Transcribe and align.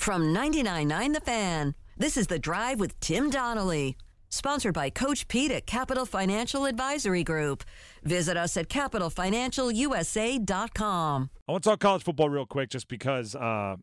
From 0.00 0.34
99.9 0.34 1.12
The 1.12 1.20
Fan, 1.20 1.74
this 1.98 2.16
is 2.16 2.26
The 2.26 2.38
Drive 2.38 2.80
with 2.80 2.98
Tim 3.00 3.28
Donnelly. 3.28 3.98
Sponsored 4.30 4.72
by 4.72 4.88
Coach 4.88 5.28
Pete 5.28 5.50
at 5.50 5.66
Capital 5.66 6.06
Financial 6.06 6.64
Advisory 6.64 7.22
Group. 7.22 7.64
Visit 8.02 8.38
us 8.38 8.56
at 8.56 8.70
capitalfinancialusa.com. 8.70 11.30
I 11.46 11.52
want 11.52 11.64
to 11.64 11.68
talk 11.68 11.80
college 11.80 12.02
football 12.02 12.30
real 12.30 12.46
quick 12.46 12.70
just 12.70 12.88
because 12.88 13.34
uh, 13.34 13.76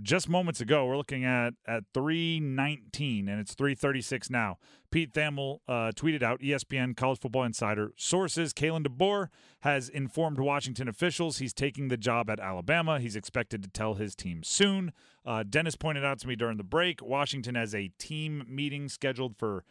just 0.00 0.28
moments 0.28 0.60
ago 0.60 0.86
we're 0.86 0.96
looking 0.96 1.24
at 1.24 1.52
at 1.66 1.84
319 1.92 3.28
and 3.28 3.40
it's 3.40 3.54
336 3.54 4.30
now. 4.30 4.58
Pete 4.90 5.12
Thamel 5.12 5.58
uh, 5.68 5.92
tweeted 5.94 6.22
out 6.22 6.40
ESPN 6.40 6.96
College 6.96 7.20
Football 7.20 7.44
Insider 7.44 7.92
sources 7.96 8.52
Kalen 8.52 8.86
DeBoer 8.86 9.28
has 9.60 9.88
informed 9.88 10.38
Washington 10.38 10.88
officials 10.88 11.38
he's 11.38 11.52
taking 11.52 11.88
the 11.88 11.96
job 11.96 12.30
at 12.30 12.40
Alabama. 12.40 13.00
He's 13.00 13.16
expected 13.16 13.62
to 13.62 13.68
tell 13.68 13.94
his 13.94 14.14
team 14.14 14.42
soon. 14.42 14.92
Uh, 15.24 15.42
Dennis 15.48 15.76
pointed 15.76 16.04
out 16.04 16.18
to 16.20 16.28
me 16.28 16.36
during 16.36 16.56
the 16.56 16.64
break 16.64 17.02
Washington 17.02 17.54
has 17.54 17.74
a 17.74 17.88
team 17.98 18.44
meeting 18.48 18.88
scheduled 18.88 19.36
for 19.36 19.64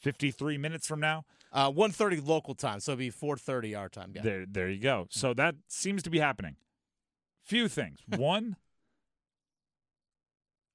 53 0.00 0.58
minutes 0.58 0.86
from 0.86 1.00
now. 1.00 1.24
Uh, 1.52 1.70
1.30 1.70 2.26
local 2.26 2.54
time, 2.54 2.80
so 2.80 2.92
it'll 2.92 2.98
be 2.98 3.10
4.30 3.10 3.78
our 3.78 3.88
time. 3.88 4.12
Yeah. 4.14 4.22
There, 4.22 4.46
there 4.46 4.68
you 4.68 4.80
go. 4.80 5.06
So 5.10 5.34
that 5.34 5.54
seems 5.68 6.02
to 6.02 6.10
be 6.10 6.18
happening. 6.18 6.56
Few 7.44 7.68
things. 7.68 7.98
One, 8.08 8.56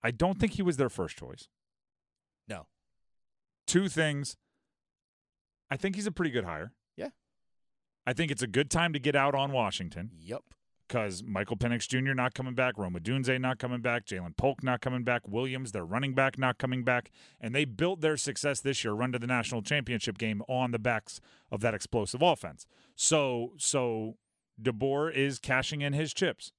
I 0.03 0.11
don't 0.11 0.39
think 0.39 0.53
he 0.53 0.61
was 0.61 0.77
their 0.77 0.89
first 0.89 1.17
choice. 1.17 1.47
No. 2.47 2.67
Two 3.67 3.89
things. 3.89 4.37
I 5.69 5.77
think 5.77 5.95
he's 5.95 6.07
a 6.07 6.11
pretty 6.11 6.31
good 6.31 6.45
hire. 6.45 6.71
Yeah. 6.95 7.09
I 8.05 8.13
think 8.13 8.31
it's 8.31 8.41
a 8.41 8.47
good 8.47 8.71
time 8.71 8.93
to 8.93 8.99
get 8.99 9.15
out 9.15 9.35
on 9.35 9.51
Washington 9.51 10.11
Yep. 10.17 10.41
because 10.87 11.21
Michael 11.21 11.57
Penix 11.57 11.87
Jr. 11.87 12.13
not 12.15 12.33
coming 12.33 12.55
back, 12.55 12.77
Rome 12.77 12.95
Odunze 12.95 13.39
not 13.39 13.59
coming 13.59 13.81
back, 13.81 14.05
Ja'Lynn 14.07 14.35
Polk 14.35 14.63
not 14.63 14.81
coming 14.81 15.03
back, 15.03 15.27
Williams, 15.27 15.71
their 15.73 15.85
running 15.85 16.15
back, 16.15 16.39
not 16.39 16.57
coming 16.57 16.83
back. 16.83 17.11
And 17.39 17.53
they 17.53 17.65
built 17.65 18.01
their 18.01 18.17
success 18.17 18.61
this 18.61 18.83
year, 18.83 18.93
run 18.93 19.11
to 19.11 19.19
the 19.19 19.27
national 19.27 19.61
championship 19.61 20.17
game 20.17 20.41
on 20.47 20.71
the 20.71 20.79
backs 20.79 21.19
of 21.51 21.61
that 21.61 21.75
explosive 21.75 22.21
offense. 22.23 22.65
So, 22.95 23.51
so 23.57 24.15
DeBoer 24.59 25.13
is 25.13 25.37
cashing 25.37 25.81
in 25.81 25.93
his 25.93 26.13
chips, 26.13 26.51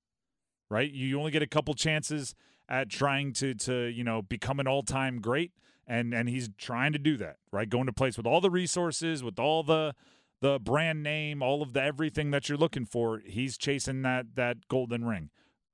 right? 0.70 0.92
You 0.92 1.18
only 1.18 1.32
get 1.32 1.42
a 1.42 1.46
couple 1.48 1.74
chances 1.74 2.36
at 2.70 2.88
trying 2.88 3.32
to 3.34 3.54
to 3.54 3.86
you 3.86 4.04
know 4.04 4.22
become 4.22 4.60
an 4.60 4.68
all 4.68 4.82
time 4.82 5.20
great, 5.20 5.52
and 5.86 6.14
and 6.14 6.28
he's 6.28 6.48
trying 6.56 6.92
to 6.92 6.98
do 6.98 7.16
that, 7.18 7.36
right? 7.52 7.68
Going 7.68 7.86
to 7.86 7.92
place 7.92 8.16
with 8.16 8.26
all 8.26 8.40
the 8.40 8.50
resources, 8.50 9.22
with 9.22 9.38
all 9.38 9.62
the 9.62 9.94
the 10.40 10.58
brand 10.58 11.02
name, 11.02 11.42
all 11.42 11.60
of 11.60 11.74
the 11.74 11.82
everything 11.82 12.30
that 12.30 12.48
you're 12.48 12.56
looking 12.56 12.86
for. 12.86 13.20
He's 13.26 13.58
chasing 13.58 14.02
that 14.02 14.36
that 14.36 14.68
golden 14.68 15.04
ring. 15.04 15.30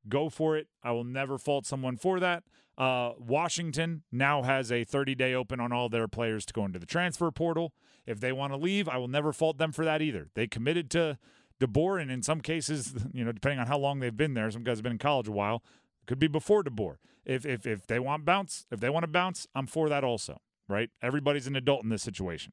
Go 0.09 0.29
for 0.29 0.57
it. 0.57 0.69
I 0.83 0.93
will 0.93 1.05
never 1.05 1.39
fault 1.39 1.67
someone 1.67 1.97
for 1.97 2.19
that. 2.21 2.45
Uh, 2.79 3.13
Washington 3.19 4.03
now 4.13 4.43
has 4.43 4.71
a 4.71 4.85
30 4.85 5.15
day 5.15 5.35
open 5.35 5.61
on 5.61 5.73
all 5.73 5.89
their 5.89 6.09
players 6.09 6.45
to 6.47 6.53
go 6.53 6.65
into 6.65 6.79
the 6.79 6.87
transfer 6.87 7.31
portal. 7.31 7.73
If 8.07 8.21
they 8.21 8.33
want 8.33 8.53
to 8.53 8.57
leave, 8.57 8.89
I 8.89 8.99
will 8.99 9.09
never 9.09 9.33
fault 9.33 9.59
them 9.59 9.73
for 9.73 9.85
that 9.85 10.01
either. 10.01 10.29
They 10.35 10.47
committed 10.47 10.91
to 10.93 11.19
DeBoer, 11.61 12.01
and 12.01 12.11
in 12.11 12.23
some 12.23 12.41
cases, 12.41 12.95
you 13.13 13.25
know, 13.25 13.33
depending 13.33 13.59
on 13.59 13.67
how 13.67 13.79
long 13.79 14.01
they've 14.01 14.17
been 14.17 14.35
there, 14.35 14.51
some 14.51 14.63
guys 14.63 14.79
have 14.79 14.85
been 14.85 14.93
in 14.93 14.99
college 14.99 15.29
a 15.29 15.33
while. 15.33 15.63
Could 16.07 16.19
be 16.19 16.29
before 16.29 16.63
DeBoer. 16.63 16.97
If 17.25 17.45
if 17.45 17.67
if 17.67 17.87
they 17.87 17.99
want 17.99 18.25
bounce, 18.25 18.67
if 18.71 18.81
they 18.81 18.91
want 18.91 19.03
to 19.03 19.09
bounce, 19.09 19.47
I'm 19.55 19.67
for 19.67 19.89
that 19.89 20.05
also. 20.05 20.41
Right? 20.69 20.91
Everybody's 21.03 21.47
an 21.47 21.57
adult 21.57 21.85
in 21.85 21.91
this 21.91 22.03
situation. 22.03 22.53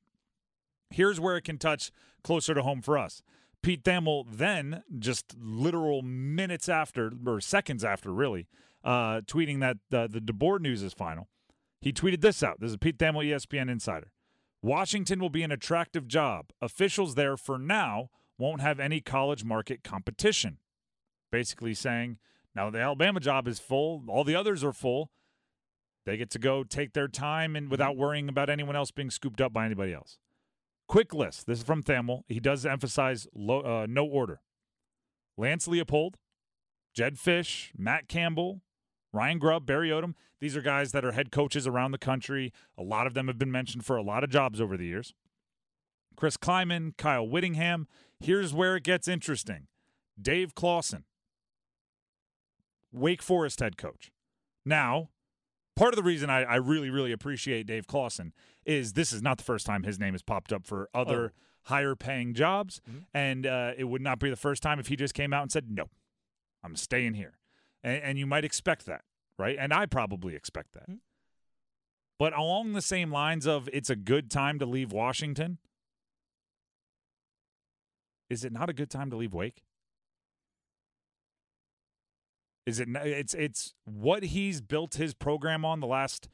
Here's 0.90 1.20
where 1.20 1.38
it 1.38 1.44
can 1.44 1.58
touch 1.58 1.92
closer 2.24 2.54
to 2.54 2.62
home 2.62 2.82
for 2.82 2.98
us. 2.98 3.24
Pete 3.64 3.84
Thamel 3.84 4.26
then, 4.30 4.84
just 5.00 5.36
literal 5.40 6.02
minutes 6.02 6.68
after, 6.68 7.12
or 7.26 7.40
seconds 7.40 7.84
after, 7.84 8.14
really, 8.14 8.48
uh, 8.84 9.22
tweeting 9.22 9.62
that 9.62 9.78
uh, 9.92 10.08
the 10.08 10.20
DeBoer 10.20 10.60
news 10.60 10.84
is 10.84 10.94
final. 10.94 11.30
He 11.82 11.92
tweeted 11.94 12.22
this 12.22 12.44
out. 12.44 12.60
This 12.60 12.72
is 12.72 12.78
Pete 12.78 12.98
Thamel, 12.98 13.26
ESPN 13.26 13.72
Insider. 13.72 14.12
Washington 14.62 15.20
will 15.20 15.30
be 15.30 15.44
an 15.44 15.52
attractive 15.52 16.08
job. 16.08 16.52
Officials 16.62 17.16
there 17.16 17.36
for 17.36 17.58
now 17.58 18.10
won't 18.38 18.62
have 18.62 18.80
any 18.80 19.02
college 19.02 19.44
market 19.44 19.84
competition. 19.84 20.58
Basically 21.32 21.74
saying, 21.74 22.18
now 22.56 22.70
the 22.70 22.80
Alabama 22.80 23.20
job 23.20 23.48
is 23.48 23.60
full, 23.60 24.04
all 24.08 24.24
the 24.24 24.36
others 24.36 24.64
are 24.64 24.74
full. 24.74 25.12
They 26.06 26.18
get 26.18 26.30
to 26.32 26.40
go 26.40 26.64
take 26.64 26.94
their 26.94 27.08
time 27.08 27.56
and 27.56 27.72
without 27.72 27.96
worrying 27.96 28.28
about 28.28 28.50
anyone 28.50 28.76
else 28.76 28.92
being 28.92 29.10
scooped 29.10 29.40
up 29.40 29.54
by 29.54 29.66
anybody 29.66 29.94
else. 29.94 30.18
Quick 30.88 31.14
list. 31.14 31.48
This 31.48 31.60
is 31.60 31.64
from 31.64 31.82
Thamel. 31.82 32.24
He 32.28 32.40
does 32.40 32.66
emphasize 32.66 33.26
low, 33.34 33.62
uh, 33.62 33.88
no 33.90 34.06
order. 34.06 34.42
Lance 35.38 35.68
Leipold, 35.68 36.16
Jedd 36.94 37.16
Fisch, 37.16 37.72
Matt 37.78 38.08
Campbell, 38.08 38.62
Ryan 39.14 39.40
Grubb, 39.40 39.66
Barry 39.66 39.90
Odom. 39.90 40.14
These 40.42 40.58
are 40.58 40.62
guys 40.62 40.92
that 40.92 41.06
are 41.06 41.14
head 41.14 41.32
coaches 41.32 41.66
around 41.66 41.92
the 41.92 41.98
country. 41.98 42.52
A 42.78 42.84
lot 42.84 43.08
of 43.08 43.14
them 43.14 43.28
have 43.28 43.38
been 43.38 43.52
mentioned 43.52 43.86
for 43.86 43.96
a 43.96 44.04
lot 44.04 44.24
of 44.24 44.30
jobs 44.30 44.60
over 44.60 44.76
the 44.76 44.86
years. 44.86 45.14
Chris 46.16 46.38
Klieman, 46.38 46.96
Kyle 46.98 47.28
Whittingham. 47.28 47.88
Here's 48.20 48.54
where 48.54 48.76
it 48.76 48.84
gets 48.84 49.08
interesting. 49.08 49.68
Dave 50.22 50.54
Clawson, 50.54 51.06
Wake 52.94 53.22
Forest 53.22 53.60
head 53.60 53.76
coach. 53.78 54.12
Now, 54.66 55.10
part 55.76 55.94
of 55.94 55.98
the 55.98 56.04
reason 56.04 56.30
I, 56.30 56.44
I 56.44 56.56
really, 56.56 56.90
really 56.90 57.12
appreciate 57.12 57.66
Dave 57.66 57.88
Clawson 57.88 58.34
is 58.66 58.94
this 58.94 59.12
is 59.12 59.22
not 59.22 59.38
the 59.38 59.44
first 59.44 59.66
time 59.66 59.84
his 59.84 60.00
name 60.00 60.14
has 60.14 60.22
popped 60.22 60.54
up 60.54 60.66
for 60.66 60.90
other 60.94 61.34
Oh. 61.36 61.40
higher 61.64 61.96
paying 61.96 62.34
jobs. 62.34 62.82
And 63.14 63.46
uh, 63.46 63.72
it 63.78 63.86
would 63.86 64.02
not 64.02 64.20
be 64.20 64.30
the 64.30 64.36
first 64.36 64.62
time 64.64 64.80
if 64.80 64.88
he 64.88 64.96
just 64.96 65.14
came 65.14 65.34
out 65.34 65.42
and 65.42 65.52
said, 65.52 65.70
no, 65.72 65.90
I'm 66.64 66.76
staying 66.76 67.16
here. 67.16 67.38
And, 67.84 68.02
and 68.04 68.20
you 68.20 68.26
might 68.28 68.46
expect 68.46 68.86
that, 68.86 69.02
right? 69.40 69.58
And 69.60 69.74
I 69.74 69.86
probably 69.86 70.36
expect 70.36 70.74
that. 70.74 70.88
But 72.20 72.38
along 72.38 72.74
the 72.74 72.82
same 72.82 73.12
lines 73.12 73.46
of 73.48 73.68
it's 73.74 73.90
a 73.90 73.96
good 73.96 74.30
time 74.30 74.60
to 74.60 74.66
leave 74.66 74.92
Washington, 74.92 75.58
is 78.30 78.44
it 78.46 78.52
not 78.52 78.70
a 78.70 78.74
good 78.74 78.90
time 78.90 79.10
to 79.10 79.16
leave 79.18 79.34
Wake? 79.34 79.64
Is 82.66 82.80
it? 82.80 82.88
It's 82.94 83.34
it's 83.34 83.74
what 83.86 84.24
he's 84.24 84.62
built 84.62 84.96
his 84.96 85.14
program 85.14 85.66
on 85.66 85.80
the 85.80 85.88
last 85.88 86.30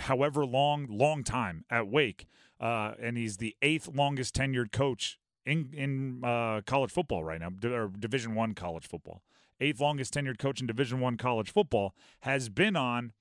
however 0.00 0.44
long 0.44 0.86
long 0.90 1.24
time 1.24 1.64
at 1.70 1.88
Wake, 1.88 2.26
uh, 2.60 2.92
and 3.00 3.16
he's 3.16 3.38
the 3.38 3.56
eighth 3.62 3.88
longest 3.88 4.34
tenured 4.34 4.72
coach 4.72 5.18
in 5.46 5.70
in 5.72 6.22
uh, 6.24 6.60
college 6.66 6.90
football 6.90 7.24
right 7.24 7.40
now, 7.40 7.50
or 7.70 7.88
Division 7.88 8.34
One 8.34 8.52
college 8.52 8.86
football. 8.86 9.22
Eighth 9.58 9.80
longest 9.80 10.12
tenured 10.12 10.38
coach 10.38 10.60
in 10.60 10.66
Division 10.66 11.00
One 11.00 11.16
college 11.16 11.50
football 11.50 11.94
has 12.20 12.50
been 12.50 12.76
on 12.76 13.12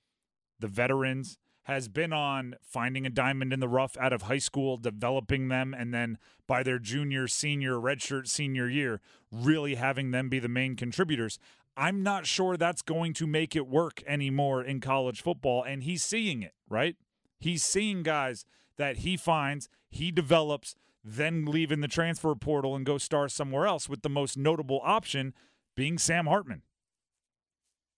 the 0.59 0.67
veterans, 0.67 1.37
has 1.63 1.87
been 1.87 2.11
on 2.11 2.55
finding 2.61 3.05
a 3.05 3.09
diamond 3.09 3.53
in 3.53 3.59
the 3.59 3.67
rough 3.67 3.95
out 3.97 4.11
of 4.11 4.23
high 4.23 4.39
school, 4.39 4.77
developing 4.77 5.47
them, 5.47 5.73
and 5.73 5.93
then 5.93 6.17
by 6.47 6.63
their 6.63 6.79
junior, 6.79 7.27
senior, 7.27 7.75
redshirt 7.75 8.27
senior 8.27 8.69
year, 8.69 8.99
really 9.31 9.75
having 9.75 10.11
them 10.11 10.29
be 10.29 10.39
the 10.39 10.49
main 10.49 10.75
contributors. 10.75 11.39
I'm 11.77 12.03
not 12.03 12.25
sure 12.25 12.55
that's 12.55 12.81
going 12.81 13.13
to 13.15 13.27
make 13.27 13.55
it 13.55 13.67
work 13.67 14.01
anymore 14.07 14.63
in 14.63 14.79
college 14.79 15.21
football, 15.21 15.63
and 15.63 15.83
he's 15.83 16.03
seeing 16.03 16.41
it, 16.41 16.53
right? 16.69 16.95
He's 17.39 17.63
seeing 17.63 18.01
guys 18.03 18.45
that 18.77 18.97
he 18.97 19.17
finds, 19.17 19.67
he 19.89 20.11
develops, 20.11 20.75
then 21.03 21.45
leave 21.45 21.71
in 21.71 21.81
the 21.81 21.87
transfer 21.87 22.33
portal 22.35 22.75
and 22.75 22.85
go 22.85 22.97
star 22.97 23.27
somewhere 23.27 23.67
else, 23.67 23.89
with 23.89 24.01
the 24.01 24.09
most 24.09 24.37
notable 24.37 24.81
option 24.83 25.33
being 25.75 25.97
Sam 25.97 26.27
Hartman, 26.27 26.61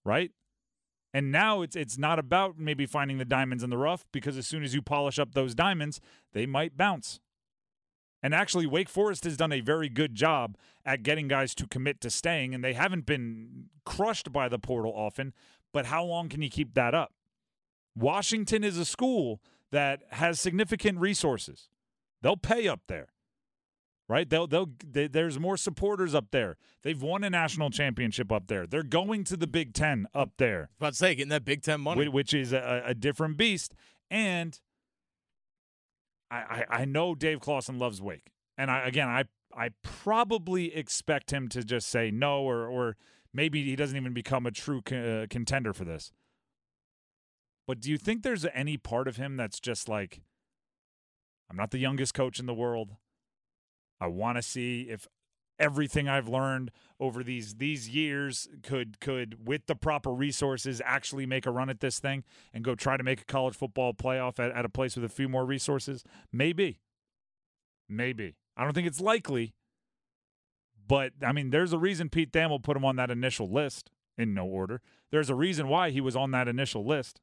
right? 0.03 0.31
And 1.13 1.31
now 1.31 1.61
it's 1.61 1.75
it's 1.75 1.97
not 1.97 2.19
about 2.19 2.59
maybe 2.59 2.85
finding 2.85 3.17
the 3.17 3.25
diamonds 3.25 3.63
in 3.63 3.69
the 3.69 3.77
rough 3.77 4.05
because 4.11 4.37
as 4.37 4.45
soon 4.45 4.63
as 4.63 4.75
you 4.75 4.81
polish 4.81 5.17
up 5.17 5.33
those 5.33 5.55
diamonds, 5.55 6.01
they 6.33 6.45
might 6.45 6.75
bounce. 6.75 7.19
And 8.23 8.33
actually, 8.33 8.65
Wake 8.65 8.89
Forest 8.89 9.23
has 9.25 9.37
done 9.37 9.51
a 9.51 9.61
very 9.61 9.89
good 9.89 10.15
job 10.15 10.57
at 10.85 11.03
getting 11.03 11.27
guys 11.27 11.53
to 11.55 11.67
commit 11.67 12.01
to 12.01 12.09
staying, 12.09 12.55
and 12.55 12.63
they 12.63 12.73
haven't 12.73 13.05
been 13.05 13.65
crushed 13.85 14.31
by 14.31 14.49
the 14.49 14.57
portal 14.59 14.91
often. 14.95 15.33
But 15.71 15.85
how 15.87 16.03
long 16.03 16.27
can 16.29 16.41
you 16.41 16.49
keep 16.49 16.73
that 16.73 16.95
up? 16.95 17.13
Washington 17.95 18.63
is 18.63 18.77
a 18.77 18.85
school 18.85 19.41
that 19.71 20.01
has 20.11 20.39
significant 20.39 20.99
resources. 20.99 21.69
They'll 22.21 22.37
pay 22.37 22.67
up 22.67 22.81
there, 22.87 23.09
right? 24.07 24.29
They'll 24.29 24.47
they'll 24.47 24.69
they, 24.83 25.07
there's 25.07 25.39
more 25.39 25.57
supporters 25.57 26.15
up 26.15 26.31
there. 26.31 26.57
They've 26.83 27.01
won 27.01 27.23
a 27.23 27.29
national 27.29 27.69
championship 27.69 28.31
up 28.31 28.47
there. 28.47 28.65
They're 28.65 28.83
going 28.83 29.23
to 29.25 29.37
the 29.37 29.47
Big 29.47 29.73
Ten 29.73 30.07
up 30.13 30.31
there 30.37 30.69
About 30.79 30.93
to 30.93 30.95
say, 30.97 31.15
getting 31.15 31.29
that 31.29 31.45
Big 31.45 31.61
Ten 31.63 31.81
money. 31.81 32.05
whi- 32.05 32.11
which 32.13 32.33
is 32.33 32.53
a, 32.53 32.81
a 32.85 32.93
different 32.95 33.37
beast. 33.37 33.73
And 34.09 34.59
I, 36.29 36.35
I, 36.37 36.65
I 36.81 36.85
know 36.85 37.15
Dave 37.15 37.39
Clawson 37.39 37.79
loves 37.79 38.01
Wake, 38.01 38.31
and 38.57 38.69
I 38.69 38.87
again 38.87 39.07
I 39.07 39.25
I 39.55 39.69
probably 39.81 40.75
expect 40.75 41.31
him 41.31 41.47
to 41.49 41.63
just 41.63 41.87
say 41.89 42.11
no, 42.11 42.41
or 42.41 42.67
or 42.67 42.97
maybe 43.33 43.63
he 43.63 43.75
doesn't 43.75 43.97
even 43.97 44.13
become 44.13 44.45
a 44.45 44.51
true 44.51 44.81
co- 44.81 45.23
uh, 45.23 45.27
contender 45.29 45.73
for 45.73 45.85
this. 45.85 46.11
But 47.67 47.81
do 47.81 47.91
you 47.91 47.97
think 47.97 48.23
there's 48.23 48.45
any 48.53 48.77
part 48.77 49.07
of 49.07 49.17
him 49.17 49.35
that's 49.35 49.59
just 49.59 49.89
like, 49.89 50.21
I'm 51.49 51.57
not 51.57 51.71
the 51.71 51.79
youngest 51.79 52.13
coach 52.13 52.39
in 52.39 52.45
the 52.45 52.53
world. 52.53 52.95
I 53.99 54.07
want 54.07 54.37
to 54.37 54.41
see 54.41 54.87
if 54.89 55.05
everything 55.59 56.07
I've 56.07 56.27
learned 56.27 56.71
over 56.99 57.23
these 57.23 57.55
these 57.55 57.89
years 57.89 58.47
could 58.63 58.99
could 58.99 59.47
with 59.47 59.67
the 59.67 59.75
proper 59.75 60.11
resources 60.11 60.81
actually 60.83 61.25
make 61.25 61.45
a 61.45 61.51
run 61.51 61.69
at 61.69 61.79
this 61.79 61.99
thing 61.99 62.23
and 62.53 62.63
go 62.63 62.75
try 62.75 62.97
to 62.97 63.03
make 63.03 63.21
a 63.21 63.25
college 63.25 63.55
football 63.55 63.93
playoff 63.93 64.39
at, 64.39 64.51
at 64.51 64.65
a 64.65 64.69
place 64.69 64.95
with 64.95 65.05
a 65.05 65.09
few 65.09 65.29
more 65.29 65.45
resources? 65.45 66.03
Maybe. 66.31 66.79
Maybe. 67.89 68.35
I 68.55 68.63
don't 68.63 68.73
think 68.73 68.87
it's 68.87 69.01
likely. 69.01 69.53
But 70.87 71.13
I 71.23 71.31
mean, 71.31 71.49
there's 71.49 71.73
a 71.73 71.77
reason 71.77 72.09
Pete 72.09 72.31
Thamel 72.31 72.63
put 72.63 72.77
him 72.77 72.85
on 72.85 72.95
that 72.95 73.11
initial 73.11 73.51
list 73.51 73.91
in 74.17 74.33
no 74.33 74.45
order. 74.45 74.81
There's 75.11 75.29
a 75.29 75.35
reason 75.35 75.67
why 75.67 75.89
he 75.91 76.01
was 76.01 76.15
on 76.15 76.31
that 76.31 76.47
initial 76.47 76.85
list. 76.85 77.21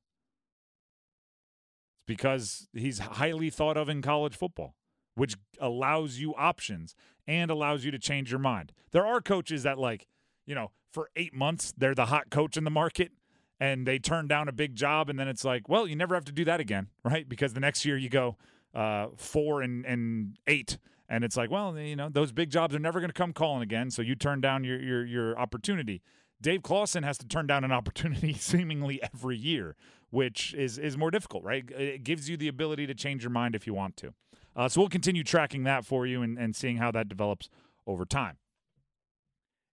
It's 1.97 2.05
because 2.07 2.69
he's 2.73 2.99
highly 2.99 3.51
thought 3.51 3.77
of 3.77 3.89
in 3.89 4.03
college 4.03 4.37
football, 4.37 4.75
which 5.15 5.37
allows 5.61 6.19
you 6.19 6.35
options 6.35 6.95
and 7.27 7.51
allows 7.51 7.85
you 7.85 7.91
to 7.91 7.99
change 7.99 8.31
your 8.31 8.41
mind. 8.41 8.73
There 8.91 9.07
are 9.07 9.21
coaches 9.21 9.63
that, 9.63 9.79
like, 9.79 10.07
you 10.47 10.55
know, 10.55 10.71
for 10.93 11.11
eight 11.17 11.35
months, 11.35 11.73
they're 11.77 11.95
the 11.95 12.07
hot 12.07 12.31
coach 12.31 12.57
in 12.57 12.65
the 12.65 12.71
market 12.71 13.13
and 13.61 13.87
they 13.87 13.99
turn 13.99 14.29
down 14.29 14.49
a 14.49 14.53
big 14.53 14.75
job. 14.75 15.09
And 15.09 15.19
then 15.19 15.29
it's 15.29 15.45
like, 15.45 15.69
well, 15.69 15.87
you 15.87 15.97
never 15.97 16.15
have 16.15 16.25
to 16.27 16.33
do 16.33 16.45
that 16.45 16.61
again, 16.61 16.89
right? 17.05 17.29
Because 17.29 17.55
the 17.55 17.61
next 17.61 17.85
year 17.85 17.97
you 17.97 18.09
go 18.09 18.37
uh, 18.75 19.09
four 19.17 19.63
and, 19.63 19.85
and 19.85 20.37
eight. 20.47 20.79
And 21.09 21.23
it's 21.23 21.37
like, 21.37 21.51
well, 21.51 21.79
you 21.79 21.97
know, 21.97 22.09
those 22.09 22.33
big 22.33 22.51
jobs 22.51 22.75
are 22.75 22.79
never 22.79 22.99
going 23.01 23.11
to 23.11 23.15
come 23.15 23.33
calling 23.33 23.63
again. 23.63 23.91
So 23.91 24.03
you 24.03 24.15
turn 24.15 24.41
down 24.41 24.65
your, 24.65 24.81
your, 24.81 25.05
your 25.05 25.39
opportunity. 25.39 26.03
Dave 26.41 26.63
Clawson 26.63 27.03
has 27.03 27.19
to 27.19 27.27
turn 27.27 27.47
down 27.47 27.65
an 27.65 27.73
opportunity 27.73 28.33
seemingly 28.35 29.03
every 29.03 29.37
year, 29.37 29.77
which 30.11 30.55
is 30.55 30.79
is 30.79 30.97
more 30.97 31.11
difficult, 31.11 31.45
right? 31.45 31.65
It 31.71 32.05
gives 32.05 32.29
you 32.29 32.37
the 32.37 32.49
ability 32.49 32.87
to 32.87 32.95
change 32.95 33.23
your 33.23 33.31
mind 33.31 33.55
if 33.55 33.67
you 33.67 33.75
want 33.75 33.97
to. 33.99 34.15
Uh, 34.56 34.69
so 34.69 34.81
we'll 34.81 34.89
continue 34.89 35.25
tracking 35.25 35.65
that 35.65 35.85
for 35.85 36.06
you 36.06 36.23
and, 36.23 36.39
and 36.39 36.55
seeing 36.55 36.77
how 36.77 36.91
that 36.93 37.09
develops 37.09 37.49
over 37.87 38.05
time. 38.05 38.37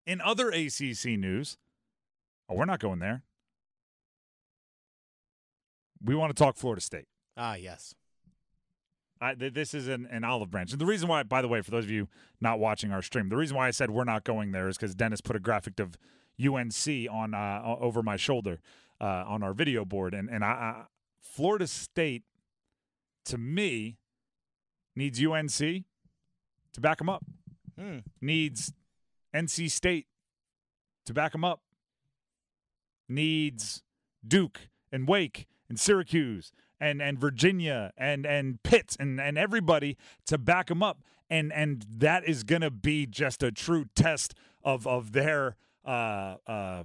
In 0.05 0.19
other 0.21 0.49
ACC 0.49 1.05
news, 1.17 1.57
oh, 2.49 2.55
we're 2.55 2.65
not 2.65 2.79
going 2.79 2.99
there. 2.99 3.23
We 6.03 6.15
want 6.15 6.35
to 6.35 6.43
talk 6.43 6.57
Florida 6.57 6.81
State. 6.81 7.05
Ah, 7.37 7.55
yes. 7.55 7.93
I, 9.21 9.35
th- 9.35 9.53
this 9.53 9.75
is 9.75 9.87
an, 9.87 10.07
an 10.09 10.23
olive 10.23 10.49
branch. 10.49 10.71
And 10.71 10.81
the 10.81 10.85
reason 10.85 11.07
why, 11.07 11.21
by 11.21 11.43
the 11.43 11.47
way, 11.47 11.61
for 11.61 11.69
those 11.69 11.83
of 11.83 11.91
you 11.91 12.07
not 12.41 12.59
watching 12.59 12.91
our 12.91 13.03
stream, 13.03 13.29
the 13.29 13.37
reason 13.37 13.55
why 13.55 13.67
I 13.67 13.71
said 13.71 13.91
we're 13.91 14.03
not 14.03 14.23
going 14.23 14.51
there 14.51 14.67
is 14.67 14.77
because 14.77 14.95
Dennis 14.95 15.21
put 15.21 15.35
a 15.35 15.39
graphic 15.39 15.79
of 15.79 15.95
UNC 16.43 16.87
on 17.11 17.35
uh, 17.35 17.61
over 17.79 18.01
my 18.01 18.17
shoulder 18.17 18.59
uh, 18.99 19.23
on 19.27 19.43
our 19.43 19.53
video 19.53 19.85
board, 19.85 20.13
and 20.15 20.29
and 20.29 20.43
I, 20.43 20.47
I, 20.47 20.83
Florida 21.21 21.67
State, 21.67 22.23
to 23.25 23.37
me, 23.37 23.97
needs 24.95 25.23
UNC 25.23 25.57
to 26.73 26.81
back 26.81 26.97
them 26.97 27.09
up. 27.09 27.23
Hmm. 27.77 27.99
Needs 28.21 28.73
NC 29.35 29.71
State 29.71 30.07
to 31.05 31.13
back 31.13 31.31
them 31.31 31.43
up. 31.43 31.61
Needs 33.09 33.83
Duke 34.25 34.69
and 34.91 35.07
Wake 35.07 35.47
and 35.69 35.79
Syracuse 35.79 36.51
and 36.79 37.01
and 37.01 37.19
Virginia 37.19 37.91
and 37.97 38.25
and 38.25 38.61
Pitt 38.63 38.95
and 38.99 39.19
and 39.19 39.37
everybody 39.37 39.97
to 40.27 40.37
back 40.37 40.67
them 40.67 40.83
up. 40.83 41.01
And 41.29 41.53
and 41.53 41.85
that 41.89 42.27
is 42.27 42.43
going 42.43 42.61
to 42.61 42.71
be 42.71 43.05
just 43.05 43.41
a 43.43 43.51
true 43.51 43.85
test 43.95 44.33
of 44.63 44.85
of 44.85 45.13
their 45.13 45.55
uh, 45.85 46.35
uh, 46.45 46.83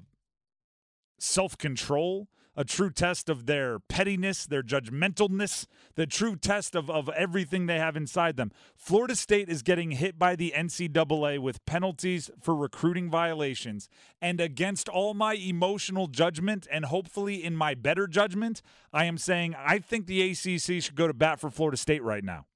self 1.19 1.59
control, 1.59 2.29
a 2.57 2.65
true 2.65 2.91
test 2.91 3.29
of 3.29 3.47
their 3.47 3.79
pettiness, 3.79 4.47
their 4.47 4.63
judgmentalness, 4.63 5.67
the 5.95 6.07
true 6.07 6.37
test 6.37 6.75
of, 6.75 6.91
of 6.91 7.09
everything 7.11 7.67
they 7.67 7.79
have 7.79 7.97
inside 7.97 8.37
them. 8.37 8.51
Florida 8.75 9.15
State 9.15 9.49
is 9.49 9.63
getting 9.63 9.93
hit 9.93 10.19
by 10.19 10.35
the 10.35 10.53
NCAA 10.57 11.39
with 11.39 11.65
penalties 11.67 12.31
for 12.41 12.55
recruiting 12.55 13.11
violations. 13.11 13.89
And 14.23 14.41
against 14.41 14.89
all 14.89 15.13
my 15.15 15.35
emotional 15.35 16.07
judgment, 16.07 16.67
and 16.71 16.87
hopefully 16.87 17.45
in 17.45 17.55
my 17.55 17.75
better 17.75 18.07
judgment, 18.07 18.63
I 18.93 19.05
am 19.05 19.19
saying 19.19 19.55
I 19.59 19.79
think 19.79 20.07
the 20.07 20.31
ACC 20.31 20.83
should 20.83 20.97
go 20.97 21.07
to 21.07 21.15
bat 21.15 21.39
for 21.39 21.51
Florida 21.51 21.77
State 21.77 22.03
right 22.03 22.25
now. 22.25 22.47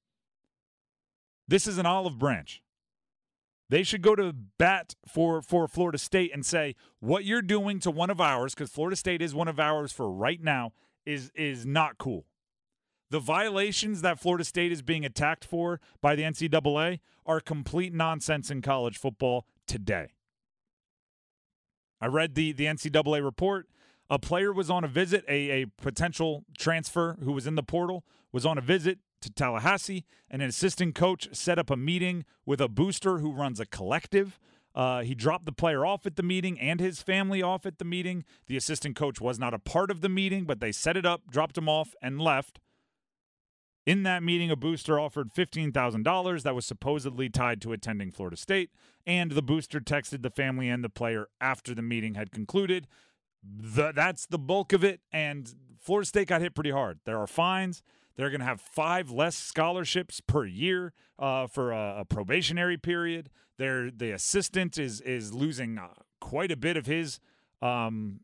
This 1.46 1.66
is 1.66 1.78
an 1.78 1.86
olive 1.86 2.18
branch. 2.18 2.62
They 3.70 3.84
should 3.84 4.02
go 4.02 4.16
to 4.16 4.32
bat 4.32 4.96
for 5.06 5.40
for 5.42 5.68
Florida 5.68 5.96
State 5.96 6.32
and 6.34 6.44
say 6.44 6.74
what 6.98 7.24
you're 7.24 7.40
doing 7.40 7.78
to 7.80 7.90
one 7.92 8.10
of 8.10 8.20
ours 8.20 8.52
because 8.52 8.68
Florida 8.68 8.96
State 8.96 9.22
is 9.22 9.32
one 9.32 9.46
of 9.46 9.60
ours 9.60 9.92
for 9.92 10.10
right 10.10 10.42
now 10.42 10.72
is 11.06 11.30
is 11.36 11.64
not 11.64 11.96
cool. 11.96 12.26
The 13.10 13.20
violations 13.20 14.02
that 14.02 14.18
Florida 14.18 14.44
State 14.44 14.72
is 14.72 14.82
being 14.82 15.04
attacked 15.04 15.44
for 15.44 15.80
by 16.00 16.16
the 16.16 16.22
NCAA 16.22 16.98
are 17.24 17.40
complete 17.40 17.94
nonsense 17.94 18.50
in 18.50 18.60
college 18.60 18.98
football 18.98 19.46
today. 19.68 20.14
I 22.00 22.06
read 22.06 22.34
the 22.34 22.50
the 22.50 22.64
NCAA 22.64 23.24
report. 23.24 23.68
A 24.12 24.18
player 24.18 24.52
was 24.52 24.68
on 24.68 24.82
a 24.82 24.88
visit, 24.88 25.24
a, 25.28 25.62
a 25.62 25.66
potential 25.80 26.44
transfer 26.58 27.18
who 27.22 27.30
was 27.30 27.46
in 27.46 27.54
the 27.54 27.62
portal 27.62 28.04
was 28.32 28.44
on 28.44 28.58
a 28.58 28.60
visit 28.60 28.98
to 29.20 29.30
Tallahassee, 29.30 30.04
and 30.30 30.42
an 30.42 30.48
assistant 30.48 30.94
coach 30.94 31.28
set 31.32 31.58
up 31.58 31.70
a 31.70 31.76
meeting 31.76 32.24
with 32.46 32.60
a 32.60 32.68
booster 32.68 33.18
who 33.18 33.32
runs 33.32 33.60
a 33.60 33.66
collective. 33.66 34.38
Uh, 34.74 35.02
he 35.02 35.14
dropped 35.14 35.46
the 35.46 35.52
player 35.52 35.84
off 35.84 36.06
at 36.06 36.16
the 36.16 36.22
meeting 36.22 36.58
and 36.60 36.80
his 36.80 37.02
family 37.02 37.42
off 37.42 37.66
at 37.66 37.78
the 37.78 37.84
meeting. 37.84 38.24
The 38.46 38.56
assistant 38.56 38.96
coach 38.96 39.20
was 39.20 39.38
not 39.38 39.54
a 39.54 39.58
part 39.58 39.90
of 39.90 40.00
the 40.00 40.08
meeting, 40.08 40.44
but 40.44 40.60
they 40.60 40.72
set 40.72 40.96
it 40.96 41.04
up, 41.04 41.22
dropped 41.30 41.58
him 41.58 41.68
off, 41.68 41.94
and 42.00 42.20
left. 42.20 42.60
In 43.86 44.02
that 44.04 44.22
meeting, 44.22 44.50
a 44.50 44.56
booster 44.56 45.00
offered 45.00 45.32
$15,000 45.32 46.42
that 46.42 46.54
was 46.54 46.66
supposedly 46.66 47.28
tied 47.28 47.60
to 47.62 47.72
attending 47.72 48.12
Florida 48.12 48.36
State, 48.36 48.70
and 49.06 49.32
the 49.32 49.42
booster 49.42 49.80
texted 49.80 50.22
the 50.22 50.30
family 50.30 50.68
and 50.68 50.84
the 50.84 50.88
player 50.88 51.28
after 51.40 51.74
the 51.74 51.82
meeting 51.82 52.14
had 52.14 52.30
concluded. 52.30 52.86
The, 53.42 53.92
that's 53.92 54.26
the 54.26 54.38
bulk 54.38 54.72
of 54.72 54.84
it, 54.84 55.00
and 55.12 55.52
Florida 55.80 56.06
State 56.06 56.28
got 56.28 56.42
hit 56.42 56.54
pretty 56.54 56.70
hard. 56.70 57.00
There 57.04 57.18
are 57.18 57.26
fines. 57.26 57.82
They're 58.20 58.28
going 58.28 58.40
to 58.40 58.46
have 58.46 58.60
five 58.60 59.10
less 59.10 59.34
scholarships 59.34 60.20
per 60.20 60.44
year 60.44 60.92
uh, 61.18 61.46
for 61.46 61.72
a, 61.72 62.00
a, 62.00 62.04
probationary 62.04 62.76
period. 62.76 63.30
They're, 63.56 63.90
the 63.90 64.10
assistant 64.10 64.76
is 64.76 65.00
is 65.00 65.32
losing 65.32 65.78
uh, 65.78 65.88
quite 66.20 66.52
a 66.52 66.56
bit 66.56 66.76
of 66.76 66.84
his 66.84 67.18
um, 67.62 68.20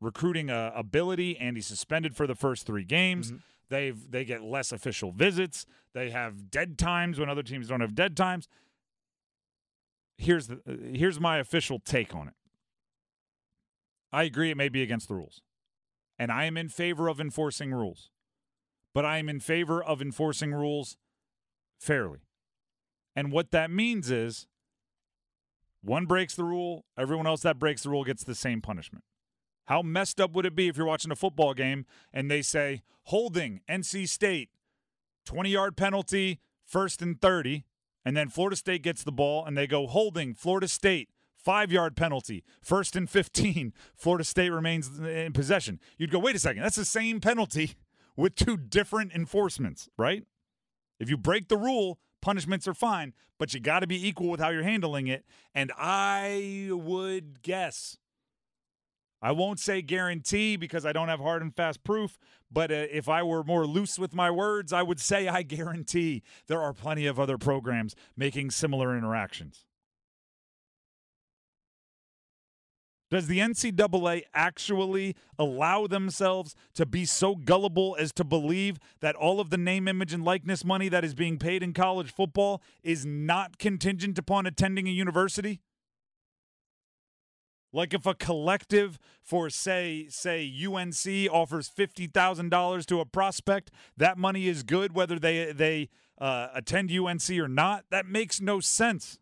recruiting 0.00 0.50
uh, 0.50 0.70
ability, 0.72 1.36
and 1.36 1.56
he's 1.56 1.66
suspended 1.66 2.14
for 2.14 2.28
the 2.28 2.36
first 2.36 2.64
three 2.64 2.84
games. 2.84 3.32
Mm-hmm. 3.32 3.38
They've 3.70 4.10
they 4.12 4.24
get 4.24 4.44
less 4.44 4.70
official 4.70 5.10
visits. 5.10 5.66
They 5.94 6.10
have 6.10 6.52
dead 6.52 6.78
times 6.78 7.18
when 7.18 7.28
other 7.28 7.42
teams 7.42 7.66
don't 7.66 7.80
have 7.80 7.96
dead 7.96 8.16
times. 8.16 8.46
Here's 10.16 10.46
the 10.46 10.60
here's 10.94 11.18
my 11.18 11.38
official 11.38 11.80
take 11.80 12.14
on 12.14 12.28
it. 12.28 12.34
I 14.12 14.22
agree 14.22 14.52
it 14.52 14.56
may 14.56 14.68
be 14.68 14.82
against 14.82 15.08
the 15.08 15.16
rules. 15.16 15.42
And 16.20 16.30
I 16.30 16.44
am 16.44 16.56
in 16.56 16.68
favor 16.68 17.08
of 17.08 17.20
enforcing 17.20 17.74
rules 17.74 18.10
but 18.94 19.04
I 19.04 19.18
am 19.18 19.28
in 19.28 19.40
favor 19.40 19.82
of 19.82 20.02
enforcing 20.02 20.52
rules 20.52 20.96
fairly. 21.78 22.20
And 23.16 23.32
what 23.32 23.50
that 23.50 23.70
means 23.70 24.10
is 24.10 24.46
one 25.82 26.06
breaks 26.06 26.34
the 26.34 26.44
rule, 26.44 26.84
everyone 26.98 27.26
else 27.26 27.42
that 27.42 27.58
breaks 27.58 27.82
the 27.82 27.90
rule 27.90 28.04
gets 28.04 28.24
the 28.24 28.34
same 28.34 28.60
punishment. 28.60 29.04
How 29.66 29.82
messed 29.82 30.20
up 30.20 30.32
would 30.32 30.46
it 30.46 30.56
be 30.56 30.68
if 30.68 30.76
you're 30.76 30.86
watching 30.86 31.10
a 31.10 31.16
football 31.16 31.54
game 31.54 31.86
and 32.12 32.30
they 32.30 32.42
say, 32.42 32.82
holding 33.04 33.60
NC 33.68 34.08
State, 34.08 34.50
20 35.26 35.50
yard 35.50 35.76
penalty, 35.76 36.40
first 36.66 37.02
and 37.02 37.20
30, 37.20 37.64
and 38.04 38.16
then 38.16 38.28
Florida 38.28 38.56
State 38.56 38.82
gets 38.82 39.02
the 39.04 39.12
ball 39.12 39.44
and 39.44 39.56
they 39.56 39.66
go, 39.66 39.86
holding 39.86 40.34
Florida 40.34 40.68
State, 40.68 41.08
five 41.36 41.72
yard 41.72 41.96
penalty, 41.96 42.44
first 42.60 42.96
and 42.96 43.08
15, 43.08 43.72
Florida 43.94 44.24
State 44.24 44.50
remains 44.50 44.98
in 44.98 45.32
possession. 45.32 45.80
You'd 45.98 46.10
go, 46.10 46.18
wait 46.18 46.36
a 46.36 46.40
second, 46.40 46.62
that's 46.62 46.76
the 46.76 46.84
same 46.84 47.20
penalty 47.20 47.74
with 48.20 48.34
two 48.34 48.56
different 48.56 49.12
enforcements, 49.12 49.88
right? 49.96 50.24
If 50.98 51.08
you 51.08 51.16
break 51.16 51.48
the 51.48 51.56
rule, 51.56 51.98
punishments 52.20 52.68
are 52.68 52.74
fine, 52.74 53.14
but 53.38 53.54
you 53.54 53.60
got 53.60 53.80
to 53.80 53.86
be 53.86 54.06
equal 54.06 54.28
with 54.28 54.40
how 54.40 54.50
you're 54.50 54.62
handling 54.62 55.06
it. 55.06 55.24
And 55.54 55.72
I 55.78 56.68
would 56.70 57.42
guess, 57.42 57.96
I 59.22 59.32
won't 59.32 59.58
say 59.58 59.80
guarantee 59.80 60.56
because 60.56 60.84
I 60.84 60.92
don't 60.92 61.08
have 61.08 61.20
hard 61.20 61.40
and 61.40 61.54
fast 61.54 61.82
proof, 61.82 62.18
but 62.52 62.70
uh, 62.70 62.86
if 62.90 63.08
I 63.08 63.22
were 63.22 63.42
more 63.42 63.66
loose 63.66 63.98
with 63.98 64.14
my 64.14 64.30
words, 64.30 64.70
I 64.70 64.82
would 64.82 65.00
say 65.00 65.26
I 65.26 65.42
guarantee 65.42 66.22
there 66.46 66.60
are 66.60 66.74
plenty 66.74 67.06
of 67.06 67.18
other 67.18 67.38
programs 67.38 67.94
making 68.16 68.50
similar 68.50 68.96
interactions. 68.96 69.64
Does 73.10 73.26
the 73.26 73.40
NCAA 73.40 74.22
actually 74.32 75.16
allow 75.36 75.88
themselves 75.88 76.54
to 76.74 76.86
be 76.86 77.04
so 77.04 77.34
gullible 77.34 77.96
as 77.98 78.12
to 78.12 78.24
believe 78.24 78.78
that 79.00 79.16
all 79.16 79.40
of 79.40 79.50
the 79.50 79.58
name, 79.58 79.88
image, 79.88 80.14
and 80.14 80.24
likeness 80.24 80.64
money 80.64 80.88
that 80.88 81.04
is 81.04 81.14
being 81.14 81.36
paid 81.36 81.62
in 81.62 81.72
college 81.72 82.12
football 82.12 82.62
is 82.84 83.04
not 83.04 83.58
contingent 83.58 84.16
upon 84.16 84.46
attending 84.46 84.86
a 84.86 84.92
university? 84.92 85.60
Like 87.72 87.94
if 87.94 88.06
a 88.06 88.14
collective 88.14 88.98
for 89.22 89.50
say 89.50 90.06
say 90.08 90.52
UNC 90.66 91.32
offers 91.32 91.68
fifty 91.68 92.06
thousand 92.06 92.50
dollars 92.50 92.84
to 92.86 93.00
a 93.00 93.04
prospect, 93.04 93.70
that 93.96 94.18
money 94.18 94.48
is 94.48 94.62
good 94.62 94.92
whether 94.92 95.18
they 95.18 95.52
they 95.52 95.88
uh, 96.20 96.48
attend 96.52 96.90
UNC 96.90 97.30
or 97.30 97.48
not. 97.48 97.84
That 97.90 98.06
makes 98.06 98.40
no 98.40 98.58
sense. 98.60 99.18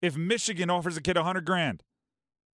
If 0.00 0.16
Michigan 0.16 0.70
offers 0.70 0.96
a 0.96 1.02
kid 1.02 1.16
a 1.16 1.24
hundred 1.24 1.44
grand, 1.44 1.82